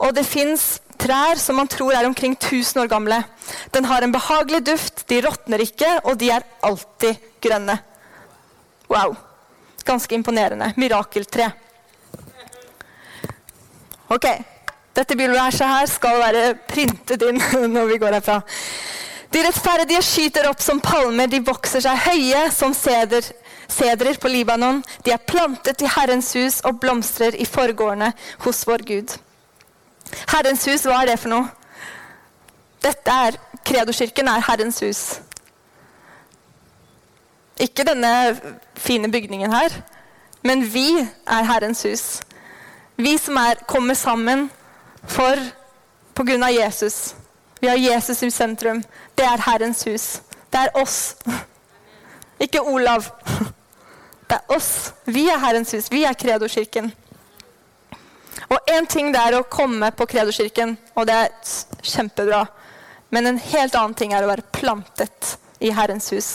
Og 0.00 0.16
det 0.16 0.24
fins 0.28 0.80
trær 1.00 1.40
som 1.40 1.56
man 1.58 1.70
tror 1.70 1.94
er 1.96 2.06
omkring 2.08 2.36
1000 2.36 2.82
år 2.82 2.90
gamle. 2.90 3.22
Den 3.74 3.88
har 3.88 4.02
en 4.02 4.12
behagelig 4.12 4.62
duft, 4.68 5.06
de 5.08 5.22
råtner 5.24 5.64
ikke, 5.64 5.88
og 6.04 6.18
de 6.20 6.30
er 6.34 6.46
alltid 6.66 7.18
grønne. 7.42 7.78
Wow. 8.90 9.16
Ganske 9.84 10.14
imponerende. 10.14 10.72
Mirakeltre. 10.76 11.50
Ok, 14.10 14.26
dette 14.94 15.16
bildet 15.16 15.60
her 15.62 15.86
skal 15.86 16.18
være 16.18 16.46
printet 16.68 17.22
inn 17.22 17.38
når 17.74 17.92
vi 17.92 18.00
går 18.02 18.18
herfra. 18.18 18.40
De 19.30 19.42
rettferdige 19.46 20.02
skyter 20.02 20.48
opp 20.50 20.58
som 20.62 20.80
palmer, 20.82 21.30
de 21.30 21.38
vokser 21.46 21.84
seg 21.84 22.00
høye 22.08 22.48
som 22.50 22.74
seder, 22.74 23.22
sedrer 23.70 24.18
på 24.18 24.28
Libanon. 24.32 24.82
De 25.06 25.14
er 25.14 25.22
plantet 25.22 25.84
i 25.86 25.90
Herrens 25.94 26.32
hus 26.34 26.58
og 26.66 26.80
blomstrer 26.82 27.38
i 27.38 27.46
forgårdene 27.46 28.10
hos 28.42 28.64
vår 28.66 28.82
Gud. 28.88 29.14
Herrens 30.30 30.64
hus, 30.68 30.86
hva 30.86 31.02
er 31.02 31.12
det 31.12 31.18
for 31.22 31.32
noe? 31.32 31.48
Dette 32.80 33.12
er, 33.26 33.36
Kredoskirken 33.66 34.28
er 34.28 34.44
Herrens 34.46 34.80
hus. 34.80 35.02
Ikke 37.60 37.84
denne 37.84 38.40
fine 38.74 39.10
bygningen 39.12 39.52
her, 39.52 39.74
men 40.42 40.64
vi 40.74 40.88
er 41.26 41.48
Herrens 41.50 41.82
hus. 41.84 42.04
Vi 42.96 43.18
som 43.18 43.36
er, 43.36 43.60
kommer 43.68 43.94
sammen 43.94 44.48
for 45.08 45.36
på 46.16 46.24
grunn 46.24 46.42
av 46.44 46.52
Jesus. 46.52 47.14
Vi 47.60 47.68
har 47.68 47.76
Jesus 47.76 48.22
i 48.22 48.30
sentrum. 48.30 48.82
Det 49.16 49.24
er 49.24 49.44
Herrens 49.44 49.84
hus. 49.84 50.20
Det 50.52 50.60
er 50.60 50.80
oss. 50.80 51.16
Ikke 52.40 52.62
Olav. 52.62 53.04
Det 54.30 54.36
er 54.36 54.54
oss. 54.54 54.92
Vi 55.04 55.26
er 55.28 55.40
Herrens 55.42 55.72
hus. 55.72 55.88
Vi 55.90 56.04
er 56.04 56.12
Kredo-kirken. 56.14 56.92
Én 58.70 58.86
ting 58.86 59.10
det 59.10 59.18
er 59.18 59.34
å 59.34 59.46
komme 59.50 59.90
på 59.96 60.06
Kredo-kirken, 60.06 60.76
og 60.94 61.08
det 61.08 61.16
er 61.16 61.54
kjempebra. 61.82 62.44
Men 63.10 63.26
en 63.26 63.40
helt 63.42 63.74
annen 63.74 63.96
ting 63.98 64.12
er 64.14 64.22
å 64.22 64.30
være 64.30 64.46
plantet 64.54 65.36
i 65.58 65.72
Herrens 65.74 66.10
hus. 66.14 66.28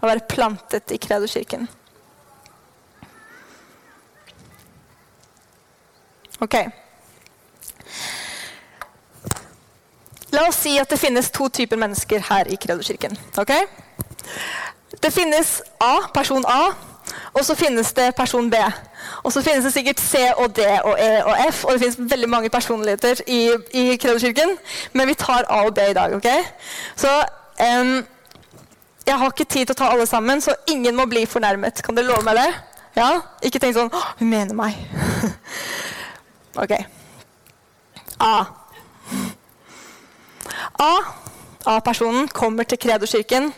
Å 0.00 0.08
være 0.08 0.24
plantet 0.30 0.94
i 0.94 1.00
Kredo-kirken. 1.00 1.68
Ok. 6.44 6.56
La 10.34 10.48
oss 10.48 10.62
si 10.64 10.74
at 10.80 10.90
det 10.90 10.98
finnes 10.98 11.30
to 11.30 11.46
typer 11.52 11.78
mennesker 11.78 12.24
her 12.30 12.48
i 12.50 12.56
Kredo-kirken. 12.60 13.14
Okay? 13.38 13.68
Det 15.00 15.12
finnes 15.14 15.60
A, 15.84 16.08
person 16.16 16.44
A, 16.48 16.72
og 17.34 17.44
så 17.44 17.54
finnes 17.58 17.92
det 17.92 18.14
person 18.16 18.50
B. 18.50 18.58
Og 19.22 19.32
så 19.32 19.42
finnes 19.42 19.64
det 19.64 19.72
sikkert 19.74 20.00
C 20.00 20.20
og 20.36 20.56
D 20.56 20.66
og 20.84 20.98
E 21.00 21.10
og 21.24 21.36
F, 21.50 21.64
og 21.64 21.72
det 21.72 21.80
finnes 21.82 22.10
veldig 22.10 22.28
mange 22.30 22.50
personligheter 22.50 23.22
i, 23.26 23.40
i 23.74 23.96
Kredo-kirken, 23.96 24.56
men 24.92 25.08
vi 25.08 25.16
tar 25.18 25.48
A 25.48 25.64
og 25.66 25.74
B 25.74 25.88
i 25.90 25.96
dag. 25.96 26.14
ok? 26.14 26.28
Så 26.96 27.10
um, 27.80 27.96
jeg 29.06 29.18
har 29.18 29.32
ikke 29.32 29.44
tid 29.44 29.66
til 29.66 29.74
å 29.74 29.80
ta 29.82 29.90
alle 29.92 30.06
sammen, 30.06 30.40
så 30.40 30.54
ingen 30.70 30.96
må 30.96 31.06
bli 31.10 31.26
fornærmet. 31.28 31.82
Kan 31.84 31.96
dere 31.96 32.08
love 32.08 32.24
meg 32.24 32.38
det? 32.40 32.48
Ja? 32.96 33.10
Ikke 33.42 33.58
tenk 33.58 33.76
sånn 33.76 33.90
Hun 34.20 34.30
mener 34.30 34.54
meg. 34.56 34.78
ok. 36.62 36.76
A. 38.22 38.34
A. 40.80 40.92
A-personen 41.66 42.28
kommer 42.28 42.68
til 42.68 42.78
Kredo-kirken. 42.80 43.50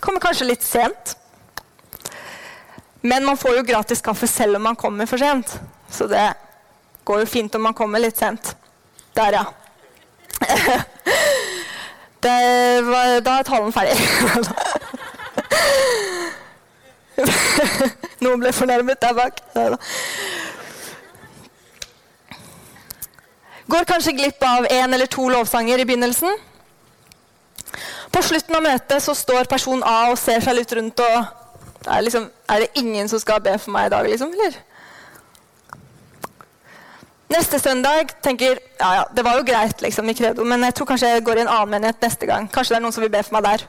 Kommer 0.00 0.22
kanskje 0.22 0.48
litt 0.48 0.66
sent. 0.66 1.17
Men 3.00 3.24
man 3.24 3.36
får 3.36 3.56
jo 3.56 3.62
gratis 3.62 4.02
kaffe 4.02 4.26
selv 4.26 4.56
om 4.56 4.62
man 4.62 4.76
kommer 4.76 5.06
for 5.06 5.18
sent. 5.18 5.60
Så 5.90 6.06
det 6.10 6.34
går 7.04 7.20
jo 7.20 7.26
fint 7.26 7.54
om 7.54 7.62
man 7.62 7.74
kommer 7.74 7.98
litt 8.02 8.16
sent. 8.18 8.56
Der, 9.14 9.32
ja. 9.32 9.44
Var, 12.18 13.20
da 13.22 13.38
er 13.38 13.46
talen 13.46 13.72
ferdig. 13.72 13.94
Noen 18.22 18.40
ble 18.42 18.50
fornærmet 18.54 19.00
der 19.02 19.14
bak. 19.14 19.38
Går 23.68 23.84
kanskje 23.86 24.16
glipp 24.18 24.42
av 24.42 24.66
én 24.66 24.94
eller 24.94 25.06
to 25.06 25.28
lovsanger 25.30 25.78
i 25.78 25.86
begynnelsen. 25.86 26.38
På 28.10 28.22
slutten 28.24 28.56
av 28.56 28.64
møtet 28.64 29.02
så 29.04 29.14
står 29.14 29.44
person 29.50 29.82
A 29.86 30.10
og 30.10 30.18
ser 30.18 30.40
seg 30.42 30.56
litt 30.58 30.72
rundt. 30.74 31.00
og 31.00 31.37
Er, 31.88 32.02
liksom, 32.04 32.28
er 32.48 32.64
det 32.64 32.68
ingen 32.76 33.08
som 33.08 33.20
skal 33.22 33.40
be 33.40 33.54
for 33.58 33.72
meg 33.72 33.88
i 33.88 33.94
dag, 33.94 34.08
liksom? 34.10 34.32
eller? 34.36 34.58
Neste 37.28 37.58
søndag 37.60 38.14
tenker 38.24 38.56
ja, 38.78 38.92
ja, 38.94 39.02
det 39.12 39.24
var 39.24 39.36
jo 39.36 39.44
greit 39.44 39.82
liksom, 39.84 40.08
i 40.08 40.14
Credo, 40.16 40.44
men 40.48 40.64
jeg 40.64 40.76
tror 40.76 40.88
kanskje 40.88 41.10
jeg 41.12 41.24
går 41.26 41.40
i 41.40 41.44
en 41.44 41.50
annen 41.52 41.74
menighet 41.74 42.00
neste 42.06 42.28
gang. 42.28 42.48
Kanskje 42.52 42.74
det 42.74 42.78
er 42.78 42.84
noen 42.86 42.96
som 42.96 43.04
vil 43.04 43.12
be 43.12 43.20
for 43.26 43.36
meg 43.36 43.44
der. 43.48 43.66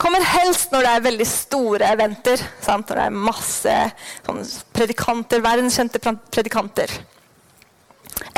Kommer 0.00 0.24
helst 0.24 0.72
når 0.72 0.86
det 0.86 0.92
er 0.96 1.04
veldig 1.04 1.26
store 1.28 1.92
eventer. 1.92 2.42
Sant? 2.64 2.88
Når 2.88 2.98
det 2.98 3.06
er 3.06 3.22
masse 3.28 3.76
sånn, 4.24 4.40
predikanter, 4.74 5.42
verdenskjente 5.44 6.00
predikanter. 6.02 6.94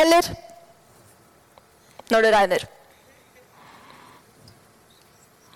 Eller 0.03 0.29
når 2.11 2.27
det 2.27 2.33
regner. 2.35 2.67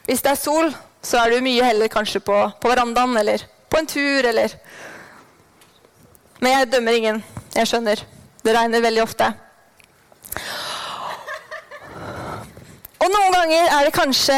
Hvis 0.07 0.23
det 0.23 0.31
er 0.31 0.39
sol, 0.39 0.71
så 1.07 1.23
er 1.23 1.31
du 1.37 1.45
mye 1.45 1.65
heller 1.65 1.91
kanskje 1.93 2.21
på, 2.25 2.37
på 2.61 2.71
verandaen 2.71 3.15
eller 3.21 3.45
på 3.71 3.79
en 3.79 3.87
tur 3.87 4.27
eller 4.27 4.55
Men 6.41 6.53
jeg 6.53 6.69
dømmer 6.73 6.93
ingen. 6.93 7.25
Jeg 7.55 7.69
skjønner. 7.71 8.01
Det 8.45 8.53
regner 8.53 8.83
veldig 8.85 9.03
ofte. 9.03 9.31
Og 13.01 13.09
noen 13.09 13.33
ganger 13.33 13.71
er 13.73 13.87
det 13.87 13.95
kanskje, 13.97 14.37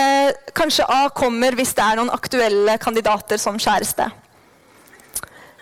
kanskje 0.54 0.86
A 0.86 1.08
kommer 1.10 1.56
hvis 1.58 1.74
det 1.74 1.82
er 1.82 1.98
noen 1.98 2.12
aktuelle 2.14 2.76
kandidater 2.78 3.40
som 3.42 3.58
kjæreste. 3.58 4.06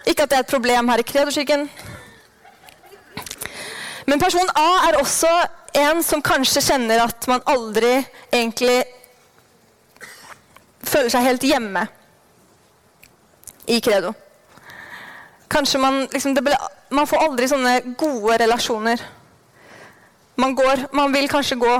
Ikke 0.05 0.27
at 0.27 0.31
det 0.31 0.39
er 0.39 0.45
et 0.45 0.53
problem 0.53 0.93
her 0.93 1.01
i 1.01 1.09
Kredoskirken. 1.09 1.65
Men 4.07 4.21
person 4.23 4.53
A 4.61 4.69
er 4.91 5.01
også 5.01 5.33
en 5.87 6.05
som 6.05 6.23
kanskje 6.25 6.63
kjenner 6.69 7.07
at 7.07 7.27
man 7.33 7.45
aldri 7.49 7.97
egentlig 8.29 8.83
føler 10.89 11.13
seg 11.13 11.27
helt 11.27 11.45
hjemme 11.47 11.87
i 13.67 13.81
Credo. 13.81 14.13
Kanskje 15.49 15.79
man 15.79 16.07
liksom, 16.13 16.35
ble, 16.35 16.57
Man 16.91 17.07
får 17.07 17.23
aldri 17.23 17.49
sånne 17.51 17.75
gode 17.99 18.39
relasjoner. 18.43 19.03
Man, 20.37 20.55
går, 20.55 20.87
man 20.93 21.13
vil 21.15 21.29
kanskje 21.31 21.59
gå, 21.59 21.75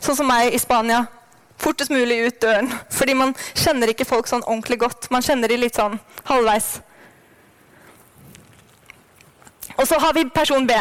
sånn 0.00 0.16
som 0.16 0.28
meg 0.30 0.54
i 0.54 0.60
Spania, 0.62 1.02
fortest 1.60 1.90
mulig 1.92 2.20
ut 2.28 2.40
døren. 2.40 2.70
Fordi 2.98 3.16
man 3.18 3.34
kjenner 3.52 3.92
ikke 3.92 4.08
folk 4.08 4.30
sånn 4.30 4.44
ordentlig 4.46 4.80
godt. 4.84 5.10
Man 5.12 5.24
kjenner 5.24 5.52
de 5.52 5.58
litt 5.60 5.76
sånn 5.76 5.98
halvveis. 6.28 6.76
Og 9.76 9.84
så 9.84 9.98
har 10.00 10.14
vi 10.16 10.24
person 10.32 10.64
B, 10.64 10.76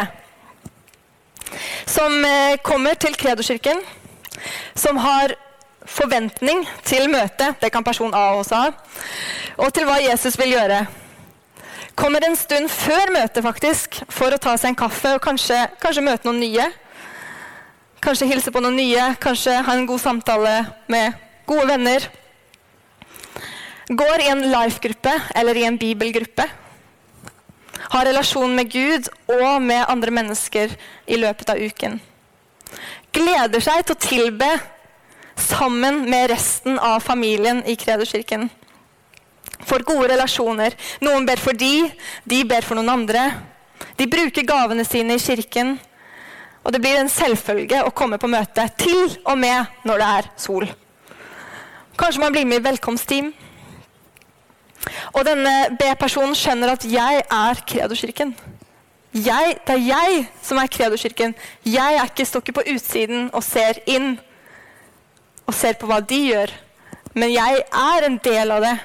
som 1.90 2.14
eh, 2.24 2.56
kommer 2.64 2.96
til 2.96 3.16
Kredo-kirken, 3.20 3.82
som 4.76 5.02
har 5.04 5.36
forventning 5.86 6.64
til 6.86 7.10
møtet, 7.12 7.58
det 7.62 7.72
kan 7.74 7.86
person 7.86 8.14
A 8.16 8.28
også 8.36 8.62
ha, 8.62 8.72
og 9.58 9.74
til 9.74 9.88
hva 9.88 10.00
Jesus 10.04 10.38
vil 10.40 10.56
gjøre. 10.56 10.86
Kommer 11.96 12.26
en 12.28 12.36
stund 12.36 12.68
før 12.72 13.14
møtet 13.16 13.46
faktisk, 13.46 14.02
for 14.12 14.34
å 14.36 14.40
ta 14.42 14.58
seg 14.60 14.74
en 14.74 14.80
kaffe 14.82 15.14
og 15.16 15.24
kanskje, 15.24 15.62
kanskje 15.80 16.04
møte 16.04 16.28
noen 16.28 16.42
nye. 16.44 16.66
Kanskje 18.04 18.28
hilse 18.30 18.52
på 18.52 18.62
noen 18.62 18.76
nye, 18.76 19.06
kanskje 19.24 19.54
ha 19.64 19.76
en 19.78 19.88
god 19.88 20.04
samtale 20.04 20.58
med 20.92 21.16
gode 21.48 21.70
venner. 21.72 22.10
Går 23.88 24.26
i 24.26 24.30
en 24.34 24.44
life-gruppe 24.52 25.14
eller 25.40 25.56
i 25.56 25.64
en 25.70 25.80
bibelgruppe. 25.80 26.50
Har 27.94 28.08
relasjon 28.10 28.52
med 28.58 28.72
Gud 28.74 29.08
og 29.32 29.62
med 29.64 29.86
andre 29.88 30.12
mennesker 30.20 30.76
i 31.08 31.20
løpet 31.22 31.54
av 31.54 31.62
uken. 31.62 32.00
Gleder 33.16 33.64
seg 33.64 33.86
til 33.86 33.96
å 33.96 34.04
tilbe 34.04 34.50
sammen 35.36 36.10
med 36.10 36.30
resten 36.30 36.80
av 36.80 37.00
familien 37.00 37.64
i 37.66 37.76
Kredoskirken. 37.76 38.50
For 39.66 39.84
gode 39.88 40.12
relasjoner. 40.14 40.76
Noen 41.02 41.26
ber 41.26 41.42
for 41.42 41.58
de, 41.58 41.90
de 42.24 42.44
ber 42.48 42.66
for 42.66 42.78
noen 42.78 42.94
andre. 42.94 43.26
De 43.98 44.08
bruker 44.08 44.46
gavene 44.48 44.86
sine 44.86 45.16
i 45.16 45.22
kirken. 45.22 45.76
Og 46.66 46.74
det 46.74 46.82
blir 46.82 46.98
en 46.98 47.12
selvfølge 47.12 47.84
å 47.86 47.94
komme 47.94 48.18
på 48.18 48.30
møte, 48.30 48.66
til 48.80 49.06
og 49.24 49.38
med 49.38 49.86
når 49.86 50.02
det 50.02 50.12
er 50.20 50.30
sol. 50.42 50.66
Kanskje 51.96 52.24
man 52.24 52.34
blir 52.34 52.48
med 52.50 52.64
i 52.64 52.66
velkomstteam. 52.66 53.30
Og 55.14 55.22
denne 55.26 55.54
B-personen 55.80 56.36
skjønner 56.36 56.74
at 56.74 56.84
'jeg 56.84 57.24
er 57.32 57.62
Kredoskirken'. 57.70 58.34
Jeg, 59.14 59.58
det 59.68 59.74
er 59.76 59.88
jeg 59.88 60.28
som 60.44 60.58
er 60.58 60.68
Kredoskirken. 60.68 61.36
Jeg 61.66 61.96
er 61.96 62.04
ikke 62.04 62.26
står 62.26 62.42
ikke 62.42 62.54
på 62.54 62.68
utsiden 62.74 63.30
og 63.34 63.44
ser 63.44 63.80
inn 63.86 64.20
og 65.46 65.54
ser 65.54 65.78
på 65.80 65.90
hva 65.90 66.02
de 66.02 66.22
gjør. 66.32 66.54
Men 67.16 67.32
jeg 67.32 67.62
er 67.64 68.08
en 68.08 68.18
del 68.24 68.52
av 68.52 68.66
det. 68.66 68.76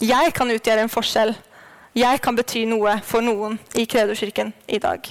Jeg 0.00 0.34
kan 0.36 0.50
utgjøre 0.52 0.86
en 0.86 0.92
forskjell. 0.92 1.34
Jeg 1.96 2.20
kan 2.22 2.36
bety 2.38 2.62
noe 2.70 3.00
for 3.04 3.24
noen 3.24 3.58
i 3.74 3.86
Kredo-kirken 3.90 4.52
i 4.70 4.78
dag. 4.82 5.10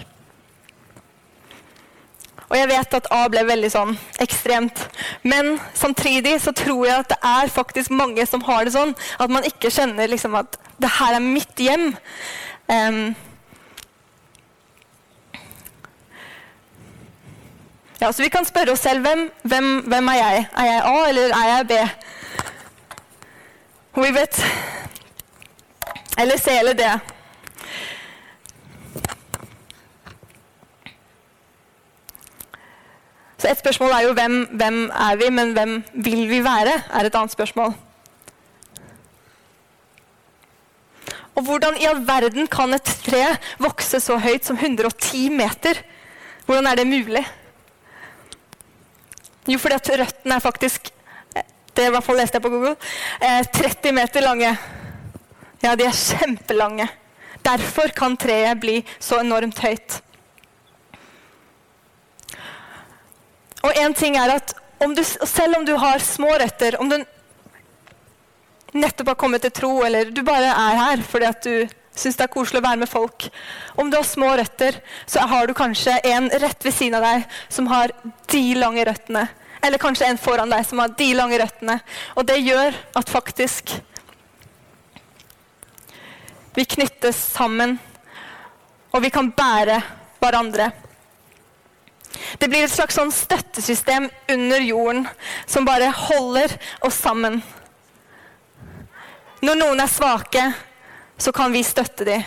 Og 2.49 2.57
jeg 2.57 2.69
vet 2.71 2.95
at 2.97 3.09
A 3.13 3.19
ble 3.29 3.43
veldig 3.45 3.69
sånn 3.69 3.91
ekstremt. 4.23 4.81
Men 5.21 5.57
samtidig 5.77 6.39
så 6.41 6.53
tror 6.55 6.85
jeg 6.87 7.03
at 7.03 7.11
det 7.11 7.19
er 7.29 7.51
faktisk 7.53 7.93
mange 7.93 8.25
som 8.25 8.41
har 8.47 8.65
det 8.65 8.73
sånn. 8.73 8.95
At 9.21 9.29
man 9.29 9.45
ikke 9.45 9.69
kjenner 9.73 10.09
liksom 10.09 10.37
at 10.39 10.57
det 10.81 10.89
her 10.97 11.19
er 11.19 11.25
mitt 11.25 11.61
hjem. 11.61 11.91
Um, 12.69 13.11
Ja, 18.01 18.11
så 18.11 18.23
Vi 18.23 18.29
kan 18.29 18.45
spørre 18.45 18.71
oss 18.71 18.79
selv 18.79 19.01
hvem, 19.03 19.31
hvem, 19.43 19.77
hvem 19.91 20.07
er 20.07 20.13
jeg? 20.13 20.47
Er 20.57 20.65
jeg 20.65 20.81
A, 20.85 21.07
eller 21.09 21.33
er 21.35 21.47
jeg 21.47 21.67
B? 21.67 21.71
Vi 23.99 24.13
vet 24.15 24.45
Eller 26.19 26.37
C 26.37 26.47
eller 26.59 26.73
D. 26.73 26.83
Så 33.37 33.51
Et 33.51 33.59
spørsmål 33.59 33.89
er 33.89 33.99
jo 33.99 34.13
hvem, 34.13 34.47
hvem 34.51 34.79
er 34.89 35.15
vi, 35.15 35.29
men 35.29 35.51
hvem 35.53 35.83
vil 35.93 36.29
vi 36.29 36.43
være? 36.43 36.81
er 36.93 37.05
et 37.05 37.15
annet 37.15 37.31
spørsmål. 37.31 37.73
Og 41.35 41.43
hvordan 41.43 41.77
i 41.81 41.85
all 41.85 42.07
verden 42.07 42.47
kan 42.47 42.73
et 42.73 42.83
tre 42.83 43.25
vokse 43.59 43.99
så 43.99 44.17
høyt 44.17 44.45
som 44.45 44.55
110 44.55 45.29
meter? 45.29 45.83
Hvordan 46.45 46.65
er 46.65 46.75
det 46.75 46.87
mulig? 46.87 47.25
Jo, 49.49 49.57
fordi 49.57 49.79
at 49.79 49.91
røttene 50.03 50.37
er 50.37 50.43
faktisk 50.45 50.91
det 51.77 51.87
i 51.87 51.91
hvert 51.93 52.03
fall 52.03 52.19
leste 52.19 52.37
jeg 52.37 52.43
på 52.43 52.51
Google, 52.51 52.75
30 53.55 53.93
meter 53.95 54.25
lange. 54.25 54.49
Ja, 55.63 55.75
de 55.79 55.85
er 55.87 55.95
kjempelange. 55.95 56.89
Derfor 57.45 57.93
kan 57.95 58.17
treet 58.19 58.59
bli 58.59 58.81
så 58.99 59.21
enormt 59.23 59.59
høyt. 59.63 59.99
Og 63.63 63.75
en 63.75 63.95
ting 63.95 64.17
er 64.19 64.35
at 64.37 64.53
om 64.79 64.93
du, 64.95 65.01
selv 65.03 65.57
om 65.57 65.65
du 65.67 65.73
har 65.79 65.99
små 66.03 66.31
røtter, 66.39 66.77
om 66.79 66.91
du 66.91 66.99
nettopp 68.75 69.13
har 69.13 69.19
kommet 69.19 69.43
til 69.43 69.55
tro, 69.55 69.73
eller 69.83 70.11
du 70.13 70.21
bare 70.23 70.51
er 70.53 70.79
her 70.79 71.03
fordi 71.03 71.27
at 71.27 71.43
du 71.43 71.79
syns 71.99 72.15
det 72.19 72.27
er 72.27 72.31
koselig 72.31 72.61
å 72.61 72.63
være 72.63 72.79
med 72.79 72.87
folk 72.87 73.25
Om 73.81 73.89
du 73.89 73.97
har 73.97 74.05
små 74.07 74.29
røtter, 74.37 74.77
så 75.09 75.25
har 75.27 75.47
du 75.49 75.55
kanskje 75.57 75.97
en 76.07 76.29
rett 76.29 76.63
ved 76.63 76.75
siden 76.75 76.99
av 76.99 77.07
deg 77.07 77.39
som 77.51 77.67
har 77.71 77.91
de 78.31 78.43
lange 78.55 78.85
røttene. 78.87 79.25
Eller 79.61 79.81
kanskje 79.81 80.07
en 80.07 80.19
foran 80.21 80.51
deg 80.51 80.65
som 80.67 80.79
har 80.79 80.93
de 80.97 81.09
lange 81.17 81.39
røttene. 81.41 81.79
Og 82.15 82.27
det 82.27 82.39
gjør 82.41 82.75
at 82.99 83.11
faktisk 83.11 83.75
vi 86.55 86.65
knyttes 86.65 87.15
sammen, 87.37 87.77
og 88.91 89.03
vi 89.03 89.11
kan 89.13 89.29
bære 89.31 89.77
hverandre. 90.19 90.71
Det 92.41 92.49
blir 92.49 92.65
et 92.65 92.73
slags 92.73 92.97
sånn 92.97 93.11
støttesystem 93.13 94.09
under 94.33 94.65
jorden 94.65 95.05
som 95.47 95.67
bare 95.67 95.91
holder 95.93 96.55
oss 96.85 96.97
sammen. 96.99 97.39
Når 99.45 99.55
noen 99.61 99.79
er 99.79 99.91
svake, 99.91 100.43
så 101.19 101.31
kan 101.35 101.53
vi 101.53 101.63
støtte 101.63 102.07
dem. 102.07 102.25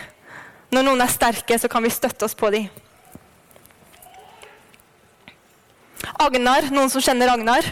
Når 0.73 0.87
noen 0.87 1.03
er 1.05 1.11
sterke, 1.13 1.59
så 1.59 1.69
kan 1.69 1.85
vi 1.85 1.93
støtte 1.93 2.25
oss 2.25 2.33
på 2.37 2.49
dem. 2.53 2.71
Agnar, 6.23 6.69
noen 6.71 6.91
som 6.91 7.03
kjenner 7.03 7.31
Agnar? 7.33 7.67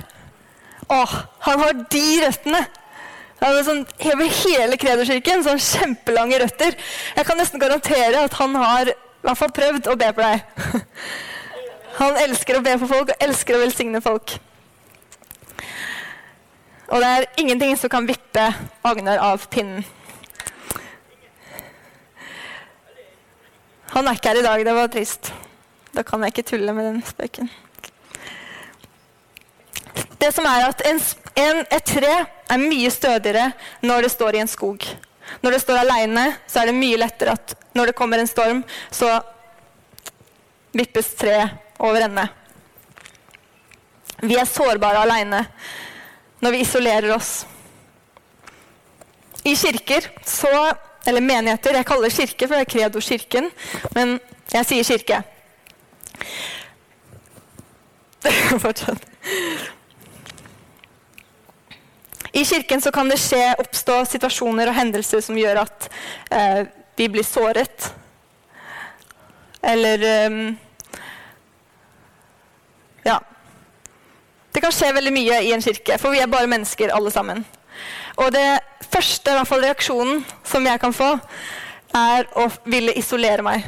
Åh, 0.92 1.18
han 1.48 1.64
har 1.64 1.84
de 1.94 2.06
røttene! 2.26 2.62
Han 3.42 3.58
er 3.58 3.66
sånn, 3.66 3.86
Over 4.06 4.28
hele 4.44 4.78
Kredoskirken, 4.78 5.42
sånn 5.46 5.62
kjempelange 5.62 6.38
røtter. 6.44 6.76
Jeg 7.16 7.26
kan 7.26 7.40
nesten 7.40 7.62
garantere 7.62 8.26
at 8.28 8.36
han 8.38 8.54
har 8.60 8.92
i 8.92 8.96
hvert 9.26 9.40
fall 9.40 9.54
prøvd 9.56 9.90
å 9.90 9.96
be 9.98 10.10
på 10.18 10.26
deg. 10.26 10.44
Han 12.00 12.16
elsker 12.18 12.58
å 12.58 12.64
be 12.66 12.72
for 12.82 12.90
folk 12.90 13.10
og 13.12 13.24
elsker 13.26 13.58
å 13.58 13.62
velsigne 13.62 14.00
folk. 14.02 14.38
Og 16.88 17.04
det 17.04 17.10
er 17.10 17.28
ingenting 17.44 17.76
som 17.78 17.92
kan 17.92 18.08
vippe 18.08 18.46
Agnar 18.88 19.22
av 19.22 19.44
pinnen. 19.52 19.84
Han 23.92 24.08
er 24.08 24.18
ikke 24.18 24.32
her 24.32 24.40
i 24.40 24.46
dag. 24.48 24.64
Det 24.66 24.78
var 24.78 24.90
trist. 24.92 25.34
Da 25.92 26.06
kan 26.08 26.24
jeg 26.24 26.34
ikke 26.34 26.48
tulle 26.54 26.74
med 26.74 26.88
den 26.88 27.04
spøken. 27.06 27.52
Det 30.22 30.30
som 30.36 30.46
er 30.46 30.68
at 30.68 30.84
en, 30.86 31.00
en, 31.42 31.64
Et 31.66 31.88
tre 31.96 32.12
er 32.22 32.62
mye 32.62 32.92
stødigere 32.94 33.52
når 33.82 34.06
det 34.06 34.12
står 34.14 34.38
i 34.38 34.44
en 34.44 34.52
skog. 34.52 34.86
Når 35.42 35.56
det 35.56 35.62
står 35.64 35.82
aleine, 35.82 36.26
så 36.48 36.62
er 36.62 36.70
det 36.70 36.78
mye 36.78 37.00
lettere 37.00 37.34
at 37.38 37.56
når 37.74 37.90
det 37.90 37.98
kommer 37.98 38.20
en 38.20 38.30
storm, 38.30 38.62
så 38.92 39.10
vippes 40.76 41.14
treet 41.18 41.56
over 41.82 42.06
ende. 42.06 42.28
Vi 44.22 44.38
er 44.38 44.46
sårbare 44.46 45.02
aleine 45.02 45.46
når 46.42 46.54
vi 46.54 46.62
isolerer 46.66 47.16
oss. 47.16 47.32
I 49.46 49.56
kirker, 49.58 50.06
så, 50.28 50.52
eller 51.08 51.24
menigheter 51.26 51.80
Jeg 51.80 51.86
kaller 51.90 52.10
det 52.10 52.14
kirke, 52.14 52.46
for 52.46 52.54
det 52.54 52.66
er 52.68 52.74
Kredo-kirken, 52.76 53.50
men 53.96 54.20
jeg 54.54 54.68
sier 54.70 54.86
kirke. 54.86 55.22
Fortsatt. 58.62 59.08
I 62.32 62.46
kirken 62.46 62.82
kan 62.94 63.10
det 63.12 63.20
skje, 63.20 63.56
oppstå 63.60 64.02
situasjoner 64.08 64.72
og 64.72 64.78
hendelser 64.78 65.24
som 65.24 65.38
gjør 65.38 65.66
at 65.66 65.88
eh, 66.32 66.62
vi 66.96 67.10
blir 67.12 67.28
såret. 67.28 67.92
Eller 69.62 70.06
eh, 70.08 70.54
Ja. 73.04 73.20
Det 74.52 74.62
kan 74.62 74.72
skje 74.76 74.92
veldig 74.94 75.12
mye 75.16 75.42
i 75.48 75.52
en 75.56 75.64
kirke, 75.64 75.98
for 75.98 76.12
vi 76.14 76.20
er 76.22 76.30
bare 76.32 76.50
mennesker 76.52 76.92
alle 76.94 77.12
sammen. 77.12 77.44
Og 78.20 78.32
det 78.36 78.60
første 78.92 79.34
fall 79.48 79.64
reaksjonen 79.64 80.26
som 80.44 80.66
jeg 80.68 80.80
kan 80.84 80.94
få, 80.94 81.14
er 81.96 82.28
å 82.40 82.48
ville 82.70 82.94
isolere 83.00 83.44
meg. 83.46 83.64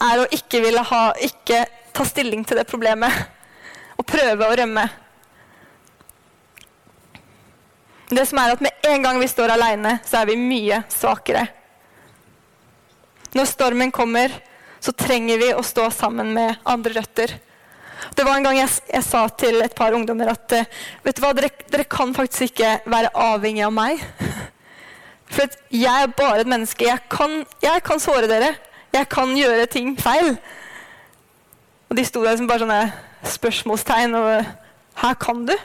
Er 0.00 0.22
å 0.22 0.28
ikke 0.32 0.60
ville 0.64 0.84
ha, 0.84 1.02
ikke 1.20 1.64
ta 1.92 2.04
stilling 2.08 2.44
til 2.44 2.60
det 2.60 2.68
problemet. 2.68 3.24
Og 3.98 4.06
prøve 4.08 4.48
å 4.48 4.56
rømme. 4.56 4.86
Det 8.10 8.24
som 8.28 8.38
er 8.42 8.54
at 8.54 8.60
Med 8.60 8.88
en 8.88 9.02
gang 9.02 9.20
vi 9.20 9.28
står 9.30 9.54
alene, 9.54 9.98
så 10.04 10.22
er 10.22 10.32
vi 10.32 10.36
mye 10.40 10.82
svakere. 10.92 11.46
Når 13.32 13.48
stormen 13.48 13.92
kommer, 13.94 14.32
så 14.82 14.92
trenger 14.92 15.38
vi 15.38 15.52
å 15.54 15.62
stå 15.64 15.86
sammen 15.94 16.32
med 16.34 16.58
andre 16.68 16.98
røtter. 16.98 17.36
Det 18.10 18.24
var 18.26 18.36
en 18.36 18.44
gang 18.44 18.58
jeg, 18.58 18.70
jeg 18.90 19.04
sa 19.06 19.22
til 19.38 19.62
et 19.62 19.74
par 19.78 19.94
ungdommer 19.94 20.32
at 20.32 20.52
eh, 20.56 20.66
vet 21.04 21.16
du 21.16 21.22
hva, 21.22 21.30
dere, 21.36 21.52
dere 21.70 21.86
kan 21.88 22.10
faktisk 22.16 22.50
ikke 22.50 22.72
være 22.90 23.12
avhengig 23.14 23.62
av 23.64 23.72
meg. 23.76 24.02
For 25.32 25.48
jeg 25.72 25.86
er 25.88 26.12
bare 26.18 26.42
et 26.42 26.50
menneske. 26.50 26.88
Jeg 26.90 27.06
kan, 27.12 27.40
jeg 27.62 27.84
kan, 27.86 28.02
såre 28.02 28.28
dere. 28.28 28.52
Jeg 28.92 29.08
kan 29.08 29.32
gjøre 29.38 29.70
ting 29.70 29.94
feil. 30.00 30.34
Og 31.88 31.96
de 31.96 32.04
sto 32.04 32.24
der 32.24 32.36
som 32.36 32.50
bare 32.50 32.66
sånne 32.66 32.82
spørsmålstegn. 33.32 34.18
Og 34.18 34.44
Her 35.00 35.16
kan 35.22 35.46
du? 35.48 35.54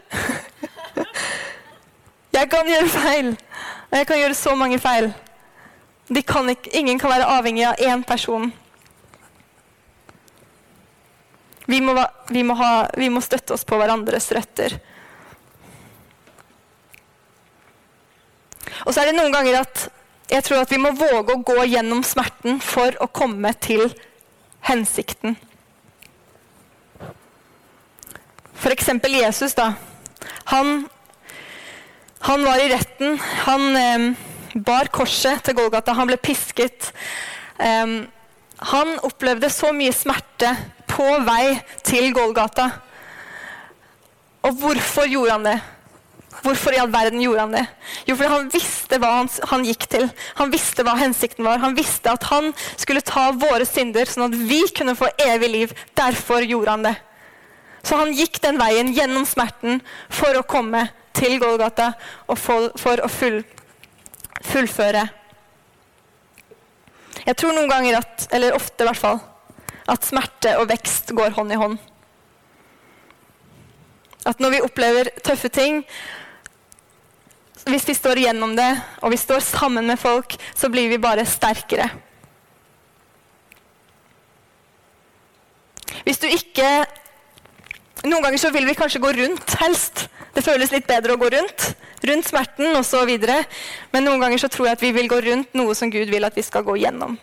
jeg 2.38 2.50
kan 2.52 2.70
gjøre 2.70 2.92
feil. 2.92 3.34
Og 3.88 3.98
jeg 3.98 4.08
kan 4.08 4.22
gjøre 4.22 4.38
så 4.38 4.56
mange 4.60 4.80
feil. 4.84 5.12
Kan 6.28 6.50
ikke, 6.52 6.72
ingen 6.78 7.00
kan 7.00 7.12
være 7.12 7.28
avhengig 7.38 7.66
av 7.68 7.82
én 7.84 8.04
person. 8.08 8.52
Vi 11.68 11.82
må, 11.84 11.98
vi, 12.32 12.44
må 12.48 12.56
ha, 12.56 12.88
vi 12.96 13.10
må, 13.12 13.20
støtte 13.24 13.58
oss 13.58 13.66
på 13.68 13.76
hverandres 13.80 14.30
røtter. 14.32 14.78
Og 18.86 18.94
så 18.94 19.02
er 19.02 19.10
det 19.10 19.18
noen 19.18 19.36
ganger 19.36 19.60
at 19.66 19.88
jeg 20.32 20.44
tror 20.44 20.64
at 20.64 20.72
vi 20.72 20.80
må 20.80 20.94
våge 20.96 21.36
å 21.36 21.44
gå 21.44 21.66
gjennom 21.68 22.04
smerten 22.08 22.62
for 22.64 22.96
å 23.04 23.10
komme 23.12 23.52
til 23.64 23.90
hensikten. 24.68 25.36
F.eks. 28.58 28.90
Jesus. 29.12 29.54
da. 29.56 29.74
Han, 30.52 30.88
han, 32.20 32.44
var 32.44 32.60
i 32.62 32.70
retten. 32.72 33.20
Han 33.46 33.76
eh, 33.76 34.08
bar 34.66 34.90
korset 34.94 35.44
til 35.46 35.58
Golgata. 35.58 35.96
Han 35.98 36.10
ble 36.10 36.18
pisket. 36.22 36.92
Eh, 37.60 38.04
han 38.74 38.94
opplevde 39.06 39.50
så 39.54 39.72
mye 39.76 39.94
smerte 39.94 40.54
på 40.90 41.08
vei 41.28 41.58
til 41.86 42.10
Golgata. 42.16 42.72
Og 44.48 44.62
hvorfor 44.62 45.10
gjorde 45.10 45.36
han 45.36 45.50
det? 45.50 45.58
Hvorfor 46.44 46.76
i 46.76 46.80
all 46.80 46.92
verden 46.94 47.22
gjorde 47.22 47.44
han 47.46 47.56
det? 47.56 47.64
Jo, 48.06 48.16
fordi 48.16 48.30
han 48.30 48.50
visste 48.54 49.00
hva 49.02 49.10
han, 49.16 49.30
han, 49.52 49.66
gikk 49.66 49.88
til. 49.90 50.06
Han 50.38 50.54
visste 50.54 50.86
hva 50.86 50.94
hensikten 51.00 51.48
var. 51.48 51.62
Han 51.64 51.76
visste 51.78 52.14
at 52.14 52.28
han 52.30 52.52
skulle 52.76 53.04
ta 53.06 53.32
våre 53.36 53.66
synder, 53.68 54.10
sånn 54.10 54.28
at 54.30 54.38
vi 54.50 54.62
kunne 54.78 54.96
få 54.98 55.10
evig 55.26 55.50
liv. 55.54 55.76
Derfor 55.98 56.46
gjorde 56.46 56.76
han 56.76 56.86
det. 56.88 56.96
Så 57.88 57.98
han 58.00 58.14
gikk 58.16 58.42
den 58.44 58.60
veien 58.60 58.92
gjennom 58.94 59.26
smerten 59.28 59.82
for 60.14 60.38
å 60.38 60.46
komme 60.46 60.88
til 61.18 61.40
Golgata 61.42 61.92
og 62.28 62.38
for, 62.40 62.70
for 62.80 63.02
å 63.04 63.10
full, 63.12 63.42
fullføre. 64.46 65.08
Jeg 67.26 67.36
tror 67.36 67.56
noen 67.56 67.72
ganger 67.72 68.00
at, 68.00 68.28
eller 68.32 68.56
ofte 68.56 68.86
i 68.86 68.88
hvert 68.88 69.02
fall, 69.02 69.20
at 69.88 70.06
smerte 70.08 70.54
og 70.62 70.70
vekst 70.70 71.12
går 71.18 71.36
hånd 71.36 71.54
i 71.54 71.60
hånd. 71.60 71.78
At 74.28 74.42
når 74.44 74.58
vi 74.58 74.64
opplever 74.64 75.10
tøffe 75.24 75.50
ting, 75.54 75.82
hvis 77.68 77.88
vi 77.88 77.96
står 77.96 78.22
igjennom 78.22 78.56
det, 78.56 78.70
og 79.04 79.12
vi 79.12 79.20
står 79.20 79.44
sammen 79.44 79.88
med 79.88 80.00
folk, 80.00 80.36
så 80.56 80.70
blir 80.72 80.92
vi 80.92 81.00
bare 81.04 81.26
sterkere. 81.28 81.90
Hvis 86.08 86.22
du 86.24 86.28
ikke 86.32 86.70
Noen 88.06 88.22
ganger 88.22 88.42
så 88.42 88.52
vil 88.54 88.68
vi 88.68 88.76
kanskje 88.78 89.02
gå 89.02 89.12
rundt, 89.18 89.56
helst. 89.62 90.06
Det 90.36 90.44
føles 90.46 90.70
litt 90.74 90.86
bedre 90.86 91.16
å 91.16 91.22
gå 91.22 91.32
rundt. 91.34 91.72
Rundt 92.06 92.28
smerten 92.30 92.76
osv. 92.78 93.10
Men 93.94 94.06
noen 94.06 94.22
ganger 94.22 94.44
så 94.44 94.50
tror 94.54 94.70
jeg 94.70 94.78
at 94.78 94.84
vi 94.86 94.92
vil 94.94 95.10
gå 95.10 95.18
rundt 95.26 95.58
noe 95.58 95.74
som 95.78 95.90
Gud 95.90 96.12
vil 96.12 96.28
at 96.28 96.38
vi 96.38 96.46
skal 96.46 96.66
gå 96.68 96.78
gjennom. 96.78 97.18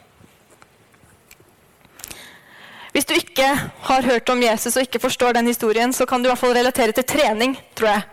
Hvis 2.94 3.06
du 3.10 3.14
ikke 3.16 3.46
har 3.88 4.06
hørt 4.06 4.30
om 4.30 4.42
Jesus 4.42 4.76
og 4.76 4.84
ikke 4.86 5.02
forstår 5.02 5.34
den 5.34 5.50
historien, 5.50 5.92
så 5.92 6.06
kan 6.06 6.22
du 6.22 6.28
i 6.28 6.30
hvert 6.30 6.42
fall 6.42 6.54
relatere 6.54 6.94
til 6.94 7.06
trening, 7.06 7.56
tror 7.74 7.90
jeg. 7.90 8.04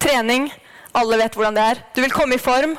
Trening, 0.00 0.46
alle 0.96 1.18
vet 1.20 1.36
hvordan 1.36 1.56
det 1.56 1.64
er. 1.72 1.82
Du 1.92 2.00
vil 2.00 2.12
komme 2.12 2.38
i 2.38 2.40
form. 2.40 2.72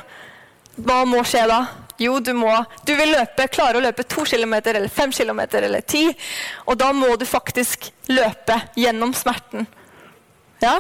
Hva 0.76 1.04
må 1.06 1.22
skje 1.26 1.44
da? 1.50 1.60
Jo, 1.98 2.20
du 2.20 2.34
må 2.36 2.52
Du 2.88 2.92
vil 2.96 3.14
løpe, 3.14 3.48
klare 3.48 3.80
å 3.80 3.84
løpe 3.84 4.04
to 4.04 4.26
kilometer 4.28 4.76
eller 4.76 4.92
fem 4.92 5.12
kilometer 5.16 5.64
eller 5.68 5.82
ti. 5.82 6.10
Og 6.68 6.78
da 6.78 6.92
må 6.94 7.16
du 7.16 7.26
faktisk 7.26 7.90
løpe 8.12 8.60
gjennom 8.76 9.14
smerten. 9.16 9.68
Ja? 10.62 10.80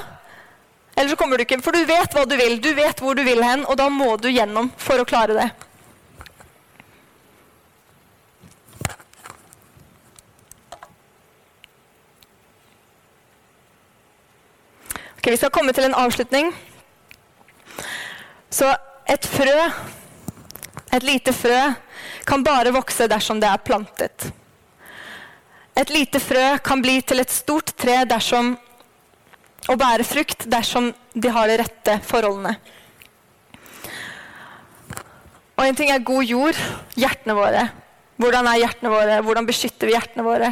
Eller 0.95 1.09
så 1.09 1.15
kommer 1.19 1.37
du 1.37 1.43
ikke, 1.43 1.59
for 1.63 1.75
du 1.75 1.83
vet 1.87 2.13
hva 2.15 2.23
du 2.27 2.35
vil, 2.39 2.59
du 2.63 2.71
vet 2.75 2.99
hvor 3.03 3.15
du 3.15 3.23
vil 3.27 3.43
hen, 3.43 3.65
og 3.67 3.75
da 3.79 3.89
må 3.91 4.15
du 4.17 4.29
gjennom 4.31 4.71
for 4.79 5.01
å 5.01 5.07
klare 5.07 5.35
det. 5.35 5.49
Ok, 15.17 15.31
Vi 15.31 15.37
skal 15.41 15.49
komme 15.49 15.73
til 15.73 15.87
en 15.87 15.97
avslutning. 15.97 16.53
Så 18.53 18.69
et 19.09 19.25
frø, 19.25 19.55
et 20.95 21.05
lite 21.05 21.33
frø, 21.35 21.59
kan 22.25 22.43
bare 22.45 22.73
vokse 22.75 23.07
dersom 23.11 23.41
det 23.41 23.49
er 23.49 23.63
plantet. 23.65 24.29
Et 25.75 25.91
lite 25.91 26.21
frø 26.23 26.55
kan 26.63 26.81
bli 26.83 27.01
til 27.03 27.19
et 27.19 27.31
stort 27.31 27.73
tre 27.75 28.03
dersom, 28.07 28.53
og 29.65 29.79
bære 29.81 30.05
frukt 30.07 30.45
dersom 30.51 30.91
de 31.13 31.31
har 31.33 31.49
de 31.49 31.57
rette 31.59 31.97
forholdene. 32.05 32.53
Og 35.55 35.63
en 35.63 35.77
ting 35.77 35.89
er 35.91 36.03
god 36.05 36.23
jord, 36.27 36.59
hjertene 36.99 37.35
våre. 37.35 37.63
Hvordan 38.19 38.47
er 38.47 38.61
hjertene 38.61 38.91
våre? 38.91 39.21
Hvordan 39.23 39.47
beskytter 39.47 39.89
vi 39.89 39.95
hjertene 39.95 40.25
våre? 40.27 40.51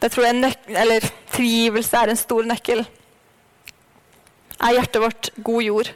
Det 0.00 0.08
tror 0.12 0.28
jeg 0.28 0.54
eller 0.80 1.04
Tilgivelse 1.34 1.96
er 1.96 2.12
en 2.12 2.20
stor 2.20 2.46
nøkkel. 2.48 2.84
Er 4.60 4.76
hjertet 4.76 5.02
vårt 5.02 5.30
god 5.44 5.64
jord? 5.64 5.90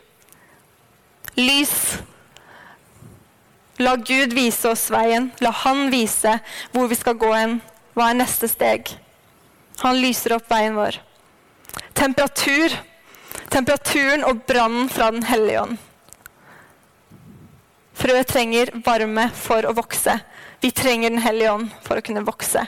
Lys. 1.37 1.77
La 3.83 3.97
Gud 3.97 4.35
vise 4.37 4.69
oss 4.71 4.87
veien. 4.93 5.31
La 5.43 5.51
Han 5.65 5.89
vise 5.91 6.37
hvor 6.73 6.87
vi 6.91 6.99
skal 6.99 7.19
gå 7.19 7.31
hen. 7.35 7.59
Hva 7.95 8.11
er 8.11 8.21
neste 8.21 8.51
steg? 8.51 8.93
Han 9.83 9.99
lyser 9.99 10.37
opp 10.37 10.51
veien 10.51 10.77
vår. 10.79 11.01
Temperatur. 11.99 12.77
Temperaturen 13.51 14.25
og 14.27 14.45
brannen 14.47 14.89
fra 14.91 15.11
Den 15.15 15.27
hellige 15.27 15.65
ånd. 15.67 15.83
Frøet 17.95 18.31
trenger 18.31 18.73
varme 18.87 19.29
for 19.39 19.67
å 19.67 19.75
vokse. 19.75 20.17
Vi 20.63 20.71
trenger 20.75 21.11
Den 21.11 21.23
hellige 21.23 21.53
ånd 21.55 21.75
for 21.87 21.99
å 21.99 22.05
kunne 22.05 22.25
vokse. 22.27 22.67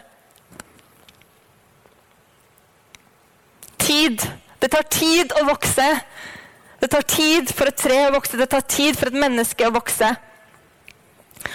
Tid. 3.86 4.22
Det 4.58 4.70
tar 4.72 4.86
tid 4.90 5.34
å 5.38 5.44
vokse. 5.46 5.86
Det 6.80 6.88
tar 6.92 7.06
tid 7.08 7.50
for 7.54 7.70
et 7.70 7.78
tre 7.80 7.96
å 8.06 8.14
vokse, 8.14 8.36
det 8.36 8.50
tar 8.52 8.64
tid 8.68 8.98
for 8.98 9.08
et 9.08 9.16
menneske 9.18 9.66
å 9.66 9.74
vokse. 9.74 10.10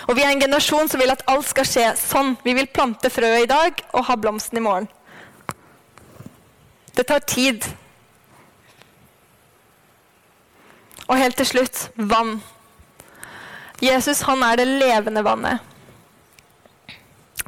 Og 0.08 0.15
Vi 0.15 0.24
er 0.24 0.32
en 0.32 0.41
generasjon 0.41 0.89
som 0.89 1.00
vil 1.02 1.12
at 1.13 1.24
alt 1.30 1.48
skal 1.50 1.67
skje 1.67 1.86
sånn. 2.00 2.36
Vi 2.44 2.56
vil 2.58 2.70
plante 2.74 3.10
frøet 3.10 3.46
i 3.46 3.50
dag 3.50 3.84
og 3.91 4.06
ha 4.08 4.17
blomsten 4.17 4.60
i 4.60 4.63
morgen. 4.65 4.88
Det 6.96 7.08
tar 7.08 7.20
tid. 7.20 7.65
Og 11.08 11.17
helt 11.17 11.38
til 11.38 11.48
slutt 11.48 11.89
vann. 11.96 12.39
Jesus 13.82 14.22
han 14.28 14.44
er 14.46 14.60
det 14.60 14.67
levende 14.67 15.24
vannet. 15.26 15.60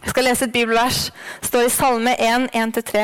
Jeg 0.04 0.10
skal 0.12 0.26
lese 0.28 0.46
et 0.46 0.54
bibelvers. 0.54 1.12
Det 1.42 1.48
står 1.48 1.68
i 1.68 1.70
Salme 1.72 2.16
1, 2.20 2.50
1-3. 2.56 3.04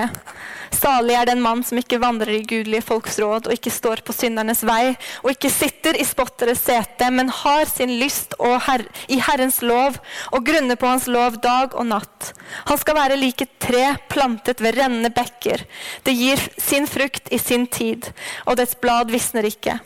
Salig 0.75 1.15
er 1.17 1.25
den 1.29 1.41
mann 1.41 1.63
som 1.65 1.79
ikke 1.81 1.99
vandrer 2.01 2.35
i 2.37 2.43
gudelige 2.47 2.85
folks 2.85 3.17
råd 3.21 3.49
og 3.49 3.55
ikke 3.55 3.73
står 3.73 4.03
på 4.05 4.13
syndernes 4.15 4.61
vei 4.67 4.93
og 5.23 5.31
ikke 5.31 5.51
sitter 5.51 5.97
i 5.97 6.05
spotteres 6.07 6.61
sete, 6.67 7.09
men 7.09 7.31
har 7.33 7.65
sin 7.69 7.95
lyst 7.99 8.35
her 8.39 8.85
i 9.09 9.19
Herrens 9.23 9.61
lov 9.65 9.97
og 10.31 10.45
grunner 10.45 10.77
på 10.79 10.89
hans 10.89 11.07
lov 11.09 11.39
dag 11.43 11.73
og 11.73 11.89
natt. 11.89 12.31
Han 12.69 12.79
skal 12.81 12.97
være 12.99 13.19
like 13.19 13.47
et 13.47 13.57
tre 13.61 13.83
plantet 14.11 14.61
ved 14.61 14.77
rennende 14.77 15.11
bekker. 15.13 15.65
Det 16.03 16.15
gir 16.15 16.41
sin 16.61 16.87
frukt 16.89 17.31
i 17.33 17.39
sin 17.41 17.65
tid, 17.67 18.11
og 18.45 18.59
dets 18.59 18.77
blad 18.79 19.11
visner 19.13 19.47
ikke. 19.49 19.79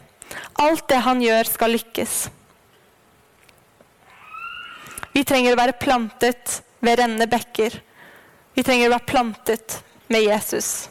Alt 0.59 0.87
det 0.89 1.03
han 1.05 1.21
gjør, 1.23 1.49
skal 1.49 1.75
lykkes. 1.77 2.17
Vi 5.13 5.23
trenger 5.29 5.53
å 5.53 5.59
være 5.59 5.77
plantet 5.77 6.59
ved 6.83 6.99
rennende 6.99 7.29
bekker. 7.29 7.75
Vi 8.53 8.63
trenger 8.65 8.89
å 8.89 8.95
være 8.95 9.09
plantet 9.09 9.79
med 10.07 10.25
Jesus. 10.25 10.89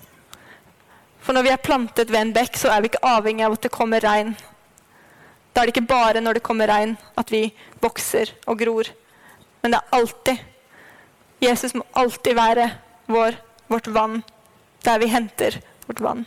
For 1.22 1.34
når 1.36 1.46
vi 1.46 1.52
er 1.54 1.62
plantet 1.62 2.10
ved 2.10 2.20
en 2.20 2.34
bekk, 2.34 2.56
så 2.58 2.72
er 2.72 2.82
vi 2.82 2.90
ikke 2.90 3.04
avhengig 3.06 3.44
av 3.46 3.56
at 3.56 3.66
det 3.66 3.74
kommer 3.74 4.02
regn. 4.02 4.34
Da 5.52 5.62
er 5.62 5.68
det 5.68 5.76
ikke 5.76 5.90
bare 5.92 6.22
når 6.22 6.38
det 6.38 6.46
kommer 6.46 6.70
regn 6.70 6.96
at 7.20 7.30
vi 7.30 7.44
vokser 7.82 8.32
og 8.46 8.58
gror. 8.62 8.88
Men 9.62 9.74
det 9.74 9.80
er 9.80 9.98
alltid. 9.98 10.44
Jesus 11.42 11.74
må 11.74 11.84
alltid 11.98 12.36
være 12.38 12.68
vår, 13.10 13.36
vårt 13.70 13.90
vann, 13.94 14.22
der 14.86 14.98
vi 15.02 15.10
henter 15.12 15.60
vårt 15.86 16.02
vann. 16.02 16.24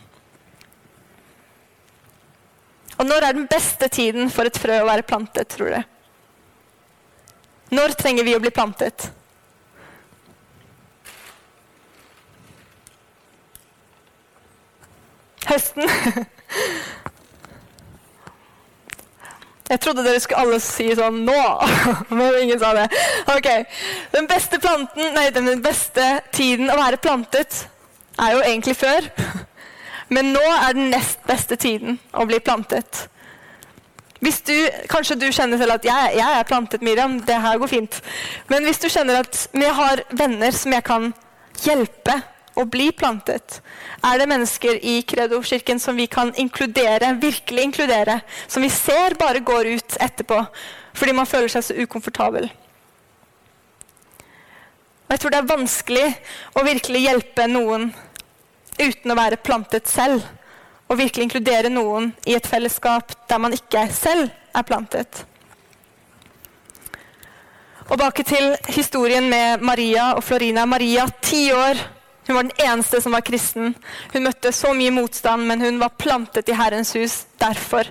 Og 2.96 3.04
når 3.04 3.26
er 3.26 3.36
den 3.36 3.48
beste 3.50 3.88
tiden 3.92 4.30
for 4.32 4.48
et 4.48 4.56
frø 4.56 4.78
å 4.80 4.88
være 4.88 5.04
plantet, 5.04 5.50
tror 5.52 5.74
du? 5.74 5.80
Når 7.76 7.96
trenger 7.98 8.24
vi 8.24 8.36
å 8.36 8.40
bli 8.40 8.52
plantet? 8.54 9.10
Høsten. 15.46 15.90
Jeg 19.66 19.80
trodde 19.82 20.04
dere 20.06 20.20
skulle 20.22 20.42
alle 20.44 20.58
si 20.62 20.86
sånn 20.94 21.24
nå, 21.26 21.40
men 22.14 22.36
ingen 22.44 22.60
sa 22.62 22.70
det. 22.76 22.86
Ok, 23.34 23.48
Den 24.12 24.28
beste 24.30 24.60
planten, 24.62 25.10
nei, 25.16 25.26
den 25.34 25.62
beste 25.62 26.04
tiden 26.36 26.70
å 26.70 26.78
være 26.78 27.00
plantet 27.02 27.64
er 28.22 28.36
jo 28.36 28.44
egentlig 28.44 28.76
før. 28.78 29.10
Men 30.08 30.30
nå 30.36 30.42
er 30.52 30.76
den 30.76 30.92
nest 30.92 31.18
beste 31.26 31.58
tiden 31.58 31.98
å 32.14 32.28
bli 32.30 32.38
plantet. 32.38 33.08
Hvis 34.22 34.38
du, 34.46 34.54
Kanskje 34.88 35.18
du 35.18 35.26
kjenner 35.34 35.58
selv 35.60 35.76
at 35.76 35.84
jeg, 35.84 36.14
jeg 36.20 36.38
er 36.38 36.46
plantet, 36.48 36.82
Miriam. 36.86 37.18
Det 37.26 37.36
her 37.42 37.58
går 37.58 37.70
fint. 37.70 37.98
Men 38.48 38.64
hvis 38.64 38.80
du 38.80 38.86
kjenner 38.88 39.24
at 39.24 39.42
jeg 39.52 39.74
har 39.76 40.02
venner 40.14 40.54
som 40.54 40.72
jeg 40.72 40.86
kan 40.86 41.10
hjelpe 41.64 42.20
å 42.56 42.64
bli 42.64 42.88
plantet, 42.96 43.60
er 44.00 44.18
det 44.18 44.28
mennesker 44.30 44.78
i 44.80 45.00
Kredo-kirken 45.04 45.80
som 45.82 45.96
vi 45.98 46.06
kan 46.10 46.32
inkludere, 46.40 47.14
virkelig 47.20 47.68
inkludere, 47.68 48.20
som 48.48 48.64
vi 48.64 48.70
ser 48.72 49.18
bare 49.20 49.44
går 49.44 49.76
ut 49.76 49.98
etterpå 50.00 50.42
fordi 50.96 51.12
man 51.12 51.28
føler 51.28 51.52
seg 51.52 51.64
så 51.66 51.74
ukomfortabel. 51.76 52.48
Og 55.06 55.12
jeg 55.12 55.20
tror 55.22 55.32
det 55.32 55.38
er 55.42 55.50
vanskelig 55.50 56.06
å 56.56 56.64
virkelig 56.66 57.02
hjelpe 57.04 57.44
noen 57.50 57.90
uten 58.80 59.12
å 59.12 59.18
være 59.18 59.38
plantet 59.44 59.86
selv. 59.90 60.24
Og 60.86 61.00
virkelig 61.00 61.26
inkludere 61.26 61.70
noen 61.70 62.12
i 62.26 62.36
et 62.38 62.46
fellesskap 62.46 63.12
der 63.28 63.40
man 63.42 63.54
ikke 63.54 63.88
selv 63.94 64.30
er 64.54 64.66
plantet. 64.66 65.24
Og 67.86 67.98
Bak 68.00 68.18
til 68.26 68.54
historien 68.74 69.28
med 69.30 69.62
Maria 69.62 70.12
og 70.16 70.24
Florina. 70.26 70.64
Maria, 70.66 71.06
ti 71.22 71.52
år, 71.54 71.78
hun 72.26 72.34
var 72.34 72.42
den 72.42 72.66
eneste 72.66 73.00
som 73.00 73.12
var 73.12 73.20
kristen. 73.20 73.74
Hun 74.12 74.24
møtte 74.26 74.52
så 74.52 74.72
mye 74.74 74.90
motstand, 74.90 75.46
men 75.46 75.60
hun 75.62 75.78
var 75.78 75.94
plantet 75.98 76.48
i 76.50 76.56
Herrens 76.58 76.90
hus. 76.96 77.20
Derfor, 77.38 77.86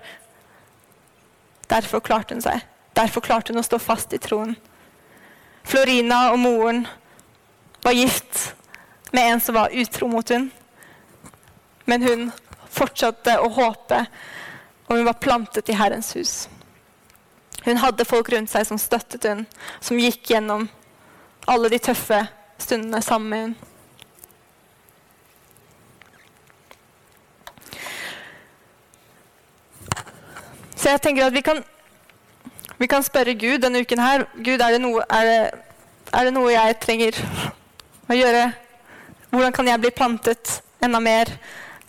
derfor 1.71 2.03
klarte 2.03 2.35
hun 2.35 2.43
seg. 2.43 2.65
Derfor 2.95 3.23
klarte 3.23 3.53
hun 3.53 3.61
å 3.61 3.65
stå 3.65 3.79
fast 3.79 4.13
i 4.15 4.19
troen. 4.19 4.57
Florina 5.65 6.33
og 6.33 6.39
moren 6.43 6.83
var 7.83 7.95
gift 7.95 8.55
med 9.15 9.31
en 9.31 9.41
som 9.41 9.55
var 9.55 9.73
utro 9.73 10.09
mot 10.11 10.29
hun. 10.29 10.49
Men 11.85 12.03
hun 12.03 12.25
fortsatte 12.75 13.37
å 13.39 13.47
håpe, 13.55 14.01
og 14.87 14.97
hun 14.97 15.07
var 15.07 15.21
plantet 15.21 15.71
i 15.71 15.77
Herrens 15.79 16.11
hus. 16.17 16.33
Hun 17.63 17.79
hadde 17.81 18.05
folk 18.05 18.29
rundt 18.33 18.51
seg 18.51 18.67
som 18.67 18.81
støttet 18.81 19.29
hun, 19.29 19.45
som 19.79 20.01
gikk 20.01 20.27
gjennom 20.33 20.67
alle 21.47 21.71
de 21.71 21.79
tøffe 21.79 22.19
stundene 22.61 23.01
sammen 23.05 23.31
med 23.31 23.45
hun. 23.45 23.55
Så 30.85 30.91
jeg 30.93 31.01
tenker 31.01 31.25
at 31.25 31.33
vi 31.33 31.41
kan, 31.41 31.63
vi 32.77 32.85
kan 32.85 33.01
spørre 33.01 33.33
Gud 33.33 33.63
denne 33.63 33.79
uken 33.81 33.97
her 33.97 34.27
Gud, 34.37 34.61
er 34.61 34.75
det, 34.75 34.81
noe, 34.83 35.01
er, 35.09 35.25
det, 35.25 35.79
er 36.13 36.27
det 36.27 36.33
noe 36.35 36.51
jeg 36.53 36.75
trenger 36.83 37.17
å 38.05 38.13
gjøre? 38.13 38.43
Hvordan 39.31 39.55
kan 39.55 39.71
jeg 39.71 39.81
bli 39.81 39.91
plantet 39.97 40.59
enda 40.85 41.01
mer? 41.01 41.31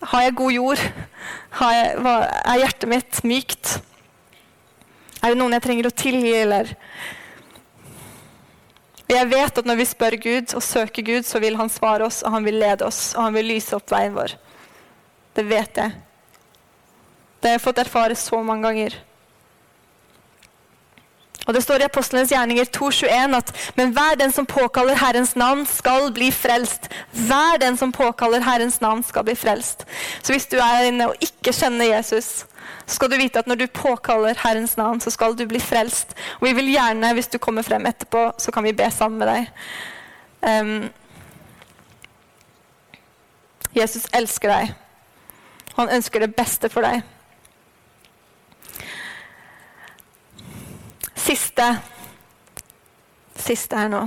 Har 0.01 0.25
jeg 0.25 0.37
god 0.41 0.57
jord? 0.57 0.81
Jeg, 0.81 1.93
hva, 2.07 2.15
er 2.41 2.63
hjertet 2.63 2.89
mitt 2.89 3.21
mykt? 3.29 3.75
Er 5.21 5.35
det 5.35 5.43
noen 5.43 5.59
jeg 5.59 5.67
trenger 5.69 5.91
å 5.91 5.95
tilgi, 6.07 6.33
eller 6.47 6.73
Jeg 9.13 9.29
vet 9.29 9.61
at 9.61 9.69
når 9.69 9.83
vi 9.83 9.89
spør 9.93 10.21
Gud 10.25 10.57
og 10.57 10.65
søker 10.65 11.05
Gud, 11.05 11.29
så 11.29 11.45
vil 11.45 11.61
han 11.61 11.69
svare 11.69 12.09
oss, 12.09 12.25
og 12.25 12.33
han 12.33 12.49
vil 12.49 12.63
lede 12.65 12.89
oss, 12.89 13.11
og 13.13 13.29
han 13.29 13.37
vil 13.37 13.53
lyse 13.59 13.77
opp 13.77 13.93
veien 13.93 14.17
vår. 14.17 14.39
Det 15.37 15.45
vet 15.53 15.85
jeg. 15.85 16.06
Det 17.47 17.53
har 17.53 17.61
jeg 17.61 17.63
fått 17.69 17.79
erfare 17.79 18.15
så 18.19 18.41
mange 18.43 18.67
ganger. 18.67 18.95
Og 21.47 21.55
Det 21.55 21.61
står 21.63 21.85
i 21.85 21.87
Apostlenes 21.87 22.33
gjerninger 22.35 22.67
2,21 22.75 23.37
at 23.39 23.53
men 23.79 23.93
hver 23.95 24.19
den 24.19 24.35
som 24.35 24.49
påkaller 24.51 24.99
Herrens 24.99 25.37
navn, 25.39 25.63
skal 25.67 26.11
bli 26.11 26.33
frelst. 26.35 26.91
Hver 27.15 27.63
den 27.63 27.79
som 27.79 27.95
påkaller 27.95 28.43
Herrens 28.43 28.81
navn, 28.81 29.05
skal 29.07 29.23
bli 29.25 29.37
frelst. 29.39 29.87
Så 30.27 30.35
hvis 30.35 30.51
du 30.51 30.59
er 30.59 30.89
inne 30.89 31.07
og 31.07 31.23
ikke 31.23 31.55
kjenner 31.55 31.87
Jesus, 31.87 32.49
så 32.83 32.99
skal 32.99 33.15
du 33.15 33.17
vite 33.23 33.39
at 33.39 33.47
når 33.47 33.63
du 33.63 33.67
påkaller 33.71 34.35
Herrens 34.43 34.75
navn, 34.77 34.99
så 35.01 35.15
skal 35.15 35.39
du 35.39 35.47
bli 35.47 35.63
frelst. 35.63 36.19
Og 36.41 36.49
vi 36.49 36.57
vil 36.59 36.75
gjerne, 36.75 37.15
hvis 37.15 37.31
du 37.31 37.39
kommer 37.39 37.63
frem 37.63 37.87
etterpå, 37.87 38.33
så 38.43 38.51
kan 38.51 38.67
vi 38.67 38.75
be 38.75 38.91
sammen 38.91 39.23
med 39.23 39.31
deg. 39.31 39.47
Um, 40.43 40.89
Jesus 43.77 44.11
elsker 44.11 44.51
deg. 44.51 44.75
Han 45.79 45.95
ønsker 45.95 46.27
det 46.27 46.35
beste 46.35 46.75
for 46.75 46.83
deg. 46.83 47.07
Siste 51.17 51.67
Siste 53.37 53.77
her 53.77 53.91
nå. 53.93 54.07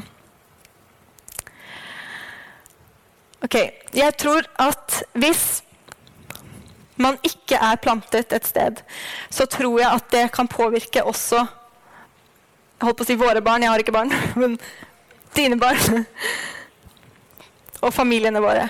Ok, 3.45 3.56
Jeg 3.93 4.15
tror 4.19 4.43
at 4.60 5.04
hvis 5.13 5.63
man 7.00 7.15
ikke 7.24 7.56
er 7.56 7.80
plantet 7.80 8.34
et 8.36 8.48
sted, 8.48 8.82
så 9.32 9.45
tror 9.45 9.80
jeg 9.80 9.89
at 9.89 10.12
det 10.12 10.26
kan 10.36 10.48
påvirke 10.48 11.04
også 11.04 11.38
Jeg 11.39 12.88
holdt 12.88 12.98
på 13.00 13.04
å 13.04 13.08
si 13.08 13.15
våre 13.19 13.41
barn, 13.43 13.63
jeg 13.63 13.72
har 13.72 13.82
ikke 13.82 13.95
barn, 13.95 14.12
men 14.39 14.60
dine 15.36 15.58
barn. 15.60 16.06
Og 17.84 17.91
familiene 17.93 18.39
våre. 18.43 18.69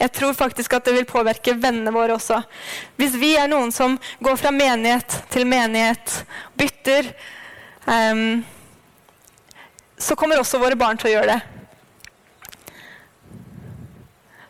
Jeg 0.00 0.12
tror 0.12 0.32
faktisk 0.36 0.72
at 0.76 0.84
det 0.84 0.94
vil 0.96 1.06
påvirke 1.08 1.54
vennene 1.60 1.92
våre 1.92 2.16
også. 2.16 2.40
Hvis 2.96 3.18
vi 3.20 3.34
er 3.36 3.48
noen 3.52 3.72
som 3.72 3.98
går 4.24 4.40
fra 4.40 4.52
menighet 4.52 5.18
til 5.32 5.44
menighet, 5.48 6.24
bytter, 6.56 6.73
um, 7.86 8.44
så 9.98 10.16
kommer 10.16 10.40
også 10.40 10.60
våre 10.62 10.76
barn 10.76 10.98
til 11.00 11.10
å 11.10 11.14
gjøre 11.14 11.34
det. 11.34 11.40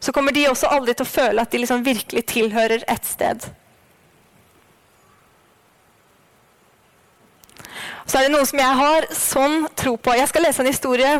Så 0.05 0.13
kommer 0.13 0.35
de 0.37 0.49
også 0.51 0.69
aldri 0.69 0.93
til 0.93 1.07
å 1.07 1.09
føle 1.09 1.43
at 1.43 1.53
de 1.53 1.61
liksom 1.63 1.85
virkelig 1.85 2.25
tilhører 2.29 2.85
et 2.93 3.07
sted. 3.09 3.47
Så 8.05 8.19
er 8.19 8.27
det 8.27 8.35
noe 8.35 8.45
som 8.45 8.61
jeg 8.61 8.81
har 8.81 9.07
sånn 9.17 9.65
tro 9.81 9.95
på. 9.97 10.13
Jeg 10.13 10.29
skal 10.29 10.45
lese 10.45 10.61
en 10.61 10.69
historie 10.69 11.13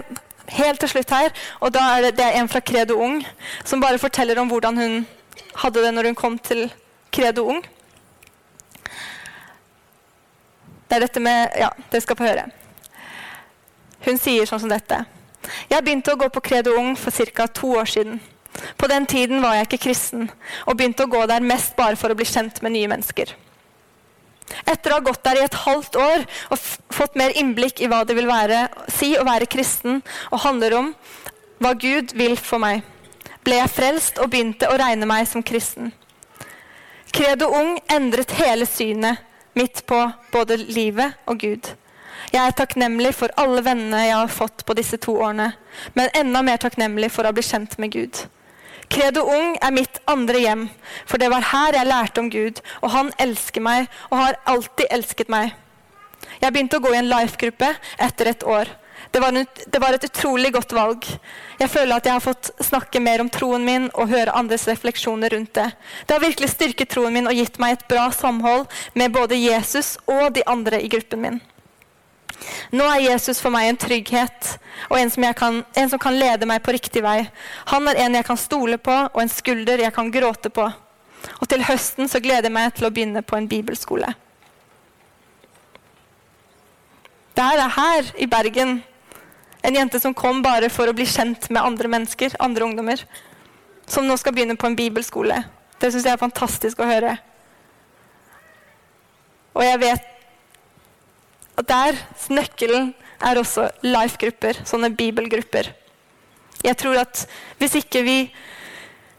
helt 0.53 0.83
til 0.83 0.91
slutt 0.93 1.15
her. 1.17 1.33
Og 1.65 1.73
da 1.73 1.85
er 1.95 2.09
det, 2.09 2.17
det 2.19 2.27
er 2.27 2.41
en 2.41 2.51
fra 2.51 2.61
Credo 2.61 2.99
Ung 3.01 3.23
som 3.65 3.81
bare 3.81 4.01
forteller 4.03 4.41
om 4.43 4.51
hvordan 4.53 4.77
hun 4.77 4.99
hadde 5.63 5.85
det 5.87 5.95
når 5.95 6.11
hun 6.11 6.19
kom 6.19 6.37
til 6.39 6.67
Credo 7.15 7.47
Ung. 7.55 7.65
Det 10.89 10.97
er 10.97 11.07
dette 11.07 11.21
med 11.23 11.57
Ja, 11.59 11.71
dere 11.91 12.05
skal 12.05 12.19
få 12.19 12.29
høre. 12.29 12.47
Hun 14.05 14.21
sier 14.21 14.47
sånn 14.49 14.61
som 14.61 14.73
dette. 14.73 15.05
Jeg 15.71 15.85
begynte 15.85 16.13
å 16.13 16.21
gå 16.21 16.29
på 16.33 16.43
Credo 16.45 16.77
Ung 16.79 16.95
for 16.97 17.11
ca. 17.11 17.47
to 17.47 17.75
år 17.79 17.89
siden. 17.89 18.21
På 18.79 18.87
den 18.87 19.07
tiden 19.07 19.43
var 19.43 19.57
jeg 19.57 19.67
ikke 19.67 19.85
kristen, 19.89 20.29
og 20.67 20.77
begynte 20.77 21.05
å 21.05 21.11
gå 21.11 21.25
der 21.27 21.41
mest 21.41 21.75
bare 21.77 21.97
for 21.97 22.13
å 22.13 22.15
bli 22.15 22.27
kjent 22.29 22.63
med 22.63 22.73
nye 22.73 22.89
mennesker. 22.89 23.35
Etter 24.69 24.93
å 24.93 24.99
ha 25.01 25.05
gått 25.05 25.25
der 25.25 25.41
i 25.41 25.45
et 25.45 25.57
halvt 25.65 25.97
år 25.97 26.25
og 26.53 26.61
fått 26.93 27.17
mer 27.19 27.35
innblikk 27.35 27.81
i 27.81 27.89
hva 27.91 28.03
det 28.07 28.15
vil 28.17 28.29
være, 28.29 28.69
si 28.93 29.15
å 29.19 29.25
være 29.27 29.49
kristen, 29.51 30.03
og 30.31 30.45
handler 30.45 30.77
om 30.79 30.95
hva 31.65 31.75
Gud 31.81 32.15
vil 32.17 32.37
for 32.39 32.63
meg, 32.63 32.85
ble 33.45 33.59
jeg 33.59 33.73
frelst 33.73 34.21
og 34.23 34.31
begynte 34.33 34.69
å 34.71 34.79
regne 34.81 35.09
meg 35.09 35.27
som 35.29 35.43
kristen. 35.43 35.93
Credo 37.15 37.51
Ung 37.55 37.79
endret 37.91 38.33
hele 38.39 38.67
synet 38.67 39.23
mitt 39.55 39.87
på 39.87 40.01
både 40.33 40.57
livet 40.57 41.17
og 41.31 41.41
Gud. 41.41 41.73
Jeg 42.33 42.41
er 42.41 42.55
takknemlig 42.57 43.13
for 43.15 43.33
alle 43.41 43.63
vennene 43.65 44.07
jeg 44.07 44.17
har 44.17 44.33
fått 44.33 44.65
på 44.67 44.77
disse 44.79 44.99
to 45.03 45.17
årene, 45.19 45.53
men 45.95 46.13
enda 46.17 46.43
mer 46.47 46.61
takknemlig 46.63 47.11
for 47.15 47.27
å 47.27 47.35
bli 47.35 47.45
kjent 47.45 47.77
med 47.83 47.93
Gud. 47.95 48.25
Credo 48.91 49.25
Ung 49.31 49.57
er 49.65 49.75
mitt 49.75 50.01
andre 50.11 50.41
hjem, 50.43 50.65
for 51.07 51.21
det 51.21 51.31
var 51.33 51.47
her 51.51 51.79
jeg 51.79 51.89
lærte 51.89 52.23
om 52.23 52.31
Gud, 52.31 52.61
og 52.83 52.93
han 52.95 53.13
elsker 53.23 53.65
meg 53.65 53.89
og 54.11 54.19
har 54.21 54.41
alltid 54.51 54.91
elsket 54.91 55.33
meg. 55.33 55.55
Jeg 56.41 56.53
begynte 56.53 56.79
å 56.79 56.85
gå 56.85 56.93
i 56.95 57.01
en 57.01 57.11
life-gruppe 57.11 57.71
etter 58.03 58.31
et 58.31 58.45
år. 58.47 58.71
Det 59.11 59.21
var, 59.21 59.33
en, 59.33 59.47
det 59.67 59.81
var, 59.81 59.95
et 59.95 60.05
utrolig 60.05 60.53
godt 60.53 60.73
valg. 60.73 61.07
Jeg 61.59 61.71
føler 61.71 61.97
at 61.97 62.07
jeg 62.07 62.17
har 62.17 62.25
fått 62.25 62.51
snakke 62.65 63.01
mer 63.01 63.23
om 63.23 63.31
troen 63.33 63.65
min 63.65 63.89
og 63.93 64.11
høre 64.11 64.35
andres 64.35 64.67
refleksjoner 64.69 65.35
rundt 65.37 65.55
det. 65.55 65.71
Det 66.07 66.17
har 66.17 66.25
virkelig 66.25 66.51
styrket 66.55 66.91
troen 66.95 67.15
min 67.15 67.31
og 67.31 67.37
gitt 67.37 67.59
meg 67.63 67.77
et 67.77 67.89
bra 67.91 68.09
samhold 68.15 68.67
med 68.95 69.15
både 69.15 69.39
Jesus 69.39 69.97
og 70.07 70.33
de 70.35 70.47
andre 70.51 70.83
i 70.83 70.91
gruppen 70.93 71.23
min. 71.23 71.43
Nå 72.75 72.87
er 72.91 73.05
Jesus 73.07 73.41
for 73.41 73.55
meg 73.55 73.69
en 73.69 73.79
trygghet 73.81 74.55
og 74.89 74.99
en 74.99 75.13
som, 75.13 75.27
kan, 75.39 75.61
en 75.63 75.91
som, 75.91 76.01
kan, 76.03 76.17
lede 76.19 76.49
meg 76.49 76.63
på 76.65 76.75
riktig 76.75 77.03
vei. 77.05 77.21
Han 77.71 77.89
er 77.89 78.01
en 78.05 78.19
jeg 78.19 78.27
kan 78.27 78.41
stole 78.41 78.79
på, 78.79 78.95
og 79.13 79.21
en 79.23 79.31
skulder 79.31 79.85
jeg 79.85 79.95
kan 79.95 80.11
gråte 80.13 80.51
på. 80.53 80.67
Og 81.41 81.49
til 81.49 81.65
høsten 81.65 82.11
så 82.11 82.21
gleder 82.21 82.51
jeg 82.51 82.57
meg 82.57 82.75
til 82.77 82.89
å 82.89 82.93
begynne 82.93 83.23
på 83.25 83.39
en 83.39 83.49
bibelskole. 83.49 84.11
Det 87.35 87.43
er 87.43 87.71
her 87.79 88.11
i 88.23 88.29
Bergen 88.31 88.77
en 89.65 89.75
jente 89.79 90.01
som 90.01 90.15
kom 90.15 90.43
bare 90.45 90.69
for 90.73 90.91
å 90.91 90.97
bli 90.97 91.07
kjent 91.09 91.49
med 91.51 91.65
andre 91.65 91.89
mennesker, 91.89 92.37
andre 92.43 92.67
ungdommer. 92.67 93.05
Som 93.89 94.09
nå 94.09 94.17
skal 94.21 94.35
begynne 94.37 94.59
på 94.61 94.69
en 94.69 94.77
bibelskole. 94.77 95.39
Det 95.81 95.91
syns 95.93 96.05
jeg 96.07 96.17
er 96.17 96.21
fantastisk 96.21 96.81
å 96.81 96.89
høre. 96.89 97.17
Og 99.55 99.65
jeg 99.65 99.81
vet 99.81 100.11
at 101.55 101.69
der 101.71 101.99
nøkkelen 102.35 102.93
er 103.25 103.39
også 103.41 103.69
life-grupper, 103.87 104.65
sånne 104.67 104.91
bibelgrupper. 104.97 105.71
Jeg 106.65 106.77
tror 106.81 106.99
at 107.05 107.25
hvis 107.61 107.81
ikke 107.85 108.05
vi 108.07 108.19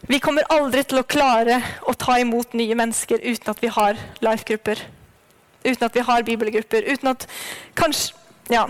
Vi 0.06 0.20
kommer 0.22 0.44
aldri 0.54 0.84
til 0.86 1.00
å 1.00 1.08
klare 1.08 1.56
å 1.82 1.90
ta 1.98 2.14
imot 2.22 2.52
nye 2.54 2.76
mennesker 2.78 3.18
uten 3.24 3.50
at 3.50 3.58
vi 3.58 3.66
har 3.74 3.96
life-grupper. 4.22 4.78
Uten 5.64 5.82
at 5.82 5.96
vi 5.96 6.04
har 6.06 6.22
bibelgrupper. 6.22 6.86
Uten 6.86 7.08
at 7.10 7.26
kanskje 7.74 8.14
Ja. 8.46 8.68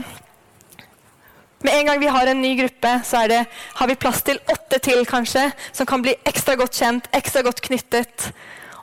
Med 1.66 1.74
en 1.74 1.86
gang 1.86 2.00
vi 2.00 2.06
har 2.06 2.26
en 2.26 2.42
ny 2.42 2.54
gruppe, 2.60 3.00
så 3.04 3.24
det, 3.26 3.44
har 3.74 3.88
vi 3.90 3.94
plass 3.98 4.20
til 4.22 4.38
åtte 4.52 4.78
til, 4.78 5.00
kanskje, 5.06 5.48
som 5.74 5.86
kan 5.86 6.02
bli 6.04 6.12
ekstra 6.28 6.54
godt 6.54 6.76
kjent, 6.78 7.08
ekstra 7.16 7.40
godt 7.42 7.58
knyttet. 7.64 8.28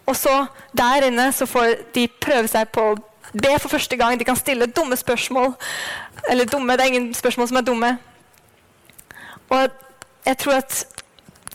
Og 0.04 0.17
så 0.19 0.34
der 0.76 1.06
inne 1.08 1.30
så 1.32 1.48
får 1.48 1.78
de 1.96 2.10
prøve 2.26 2.50
seg 2.52 2.74
på 2.76 2.89
å 2.91 2.98
be 3.32 3.54
for 3.56 3.72
første 3.72 3.96
gang. 3.96 4.17
De 4.19 4.28
kan 4.28 4.36
stille 4.36 4.67
dumme 4.67 4.98
spørsmål. 5.00 5.54
Eller 6.28 6.50
dumme, 6.50 6.76
det 6.76 6.84
er 6.84 6.91
ingen 6.91 7.13
spørsmål 7.15 7.48
som 7.54 7.60
er 7.62 7.67
dumme. 7.69 7.91
Og 9.48 9.80
jeg 10.26 10.38
tror, 10.41 10.60
at, 10.60 11.06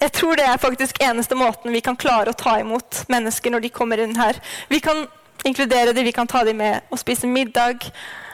jeg 0.00 0.12
tror 0.16 0.40
det 0.40 0.46
er 0.48 0.62
faktisk 0.62 1.02
eneste 1.04 1.36
måten 1.36 1.76
vi 1.76 1.82
kan 1.84 1.98
klare 1.98 2.32
å 2.32 2.38
ta 2.40 2.56
imot 2.62 3.02
mennesker 3.12 3.52
når 3.52 3.66
de 3.66 3.72
kommer 3.74 4.00
inn 4.00 4.16
her. 4.16 4.40
Vi 4.72 4.80
kan 4.80 5.04
inkludere 5.44 5.92
dem, 5.92 6.08
vi 6.08 6.16
kan 6.16 6.30
ta 6.30 6.40
dem 6.48 6.56
med 6.62 6.88
og 6.88 7.02
spise 7.04 7.28
middag. 7.28 7.84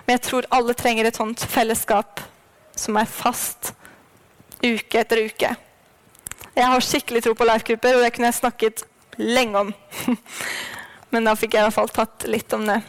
Men 0.06 0.14
jeg 0.14 0.24
tror 0.28 0.48
alle 0.54 0.78
trenger 0.78 1.10
et 1.10 1.18
sånt 1.18 1.42
fellesskap 1.50 2.22
som 2.78 2.96
er 3.00 3.10
fast 3.10 3.72
uke 4.64 5.00
etter 5.00 5.24
uke. 5.26 5.54
Jeg 6.54 6.70
har 6.70 6.84
skikkelig 6.86 7.24
tro 7.24 7.34
på 7.36 7.46
life-grupper, 7.48 7.96
og 7.96 8.04
det 8.04 8.12
kunne 8.14 8.30
jeg 8.30 8.38
snakket 8.38 8.84
lenge 9.18 9.64
om. 9.64 9.72
Men 11.12 11.26
da 11.26 11.34
fikk 11.38 11.56
jeg 11.56 11.64
i 11.64 11.68
hvert 11.68 11.76
fall 11.76 11.90
tatt 11.94 12.26
litt 12.30 12.54
om 12.56 12.66
det. 12.68 12.80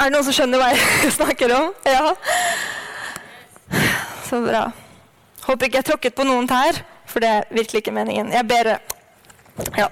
Er 0.00 0.06
det 0.06 0.14
noen 0.14 0.26
som 0.26 0.34
skjønner 0.34 0.62
hva 0.62 0.70
jeg 0.72 1.10
snakker 1.18 1.56
om? 1.56 1.72
Ja. 1.84 2.14
Så 4.28 4.40
bra. 4.44 4.68
Håper 5.44 5.66
ikke 5.66 5.80
jeg 5.80 5.88
tråkket 5.90 6.16
på 6.16 6.26
noen 6.28 6.46
tær, 6.50 6.78
for 7.10 7.22
det 7.22 7.30
er 7.34 7.48
virkelig 7.50 7.82
ikke 7.82 7.96
meningen. 7.96 8.32
Jeg 8.34 8.46
ber 8.50 8.76
Ja. 9.76 9.90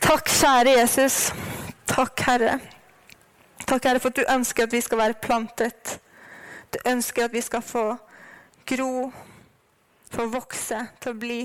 Takk, 0.00 0.30
kjære 0.30 0.78
Jesus. 0.78 1.16
Takk, 1.90 2.22
Herre. 2.24 2.60
Takk, 3.70 3.84
Herre, 3.84 4.00
for 4.02 4.10
at 4.10 4.16
du 4.16 4.24
ønsker 4.26 4.66
at 4.66 4.72
vi 4.72 4.80
skal 4.82 4.98
være 4.98 5.14
plantet. 5.22 6.00
Du 6.74 6.78
ønsker 6.90 7.24
at 7.24 7.32
vi 7.32 7.40
skal 7.40 7.62
få 7.62 7.84
gro, 8.66 9.12
få 10.10 10.26
vokse, 10.26 10.80
til 11.00 11.12
å 11.12 11.18
bli 11.18 11.38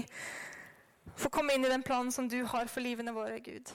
Få 1.16 1.30
komme 1.32 1.54
inn 1.56 1.64
i 1.64 1.70
den 1.72 1.84
planen 1.86 2.10
som 2.12 2.26
du 2.28 2.42
har 2.50 2.66
for 2.68 2.84
livene 2.84 3.14
våre, 3.16 3.38
Gud. 3.40 3.70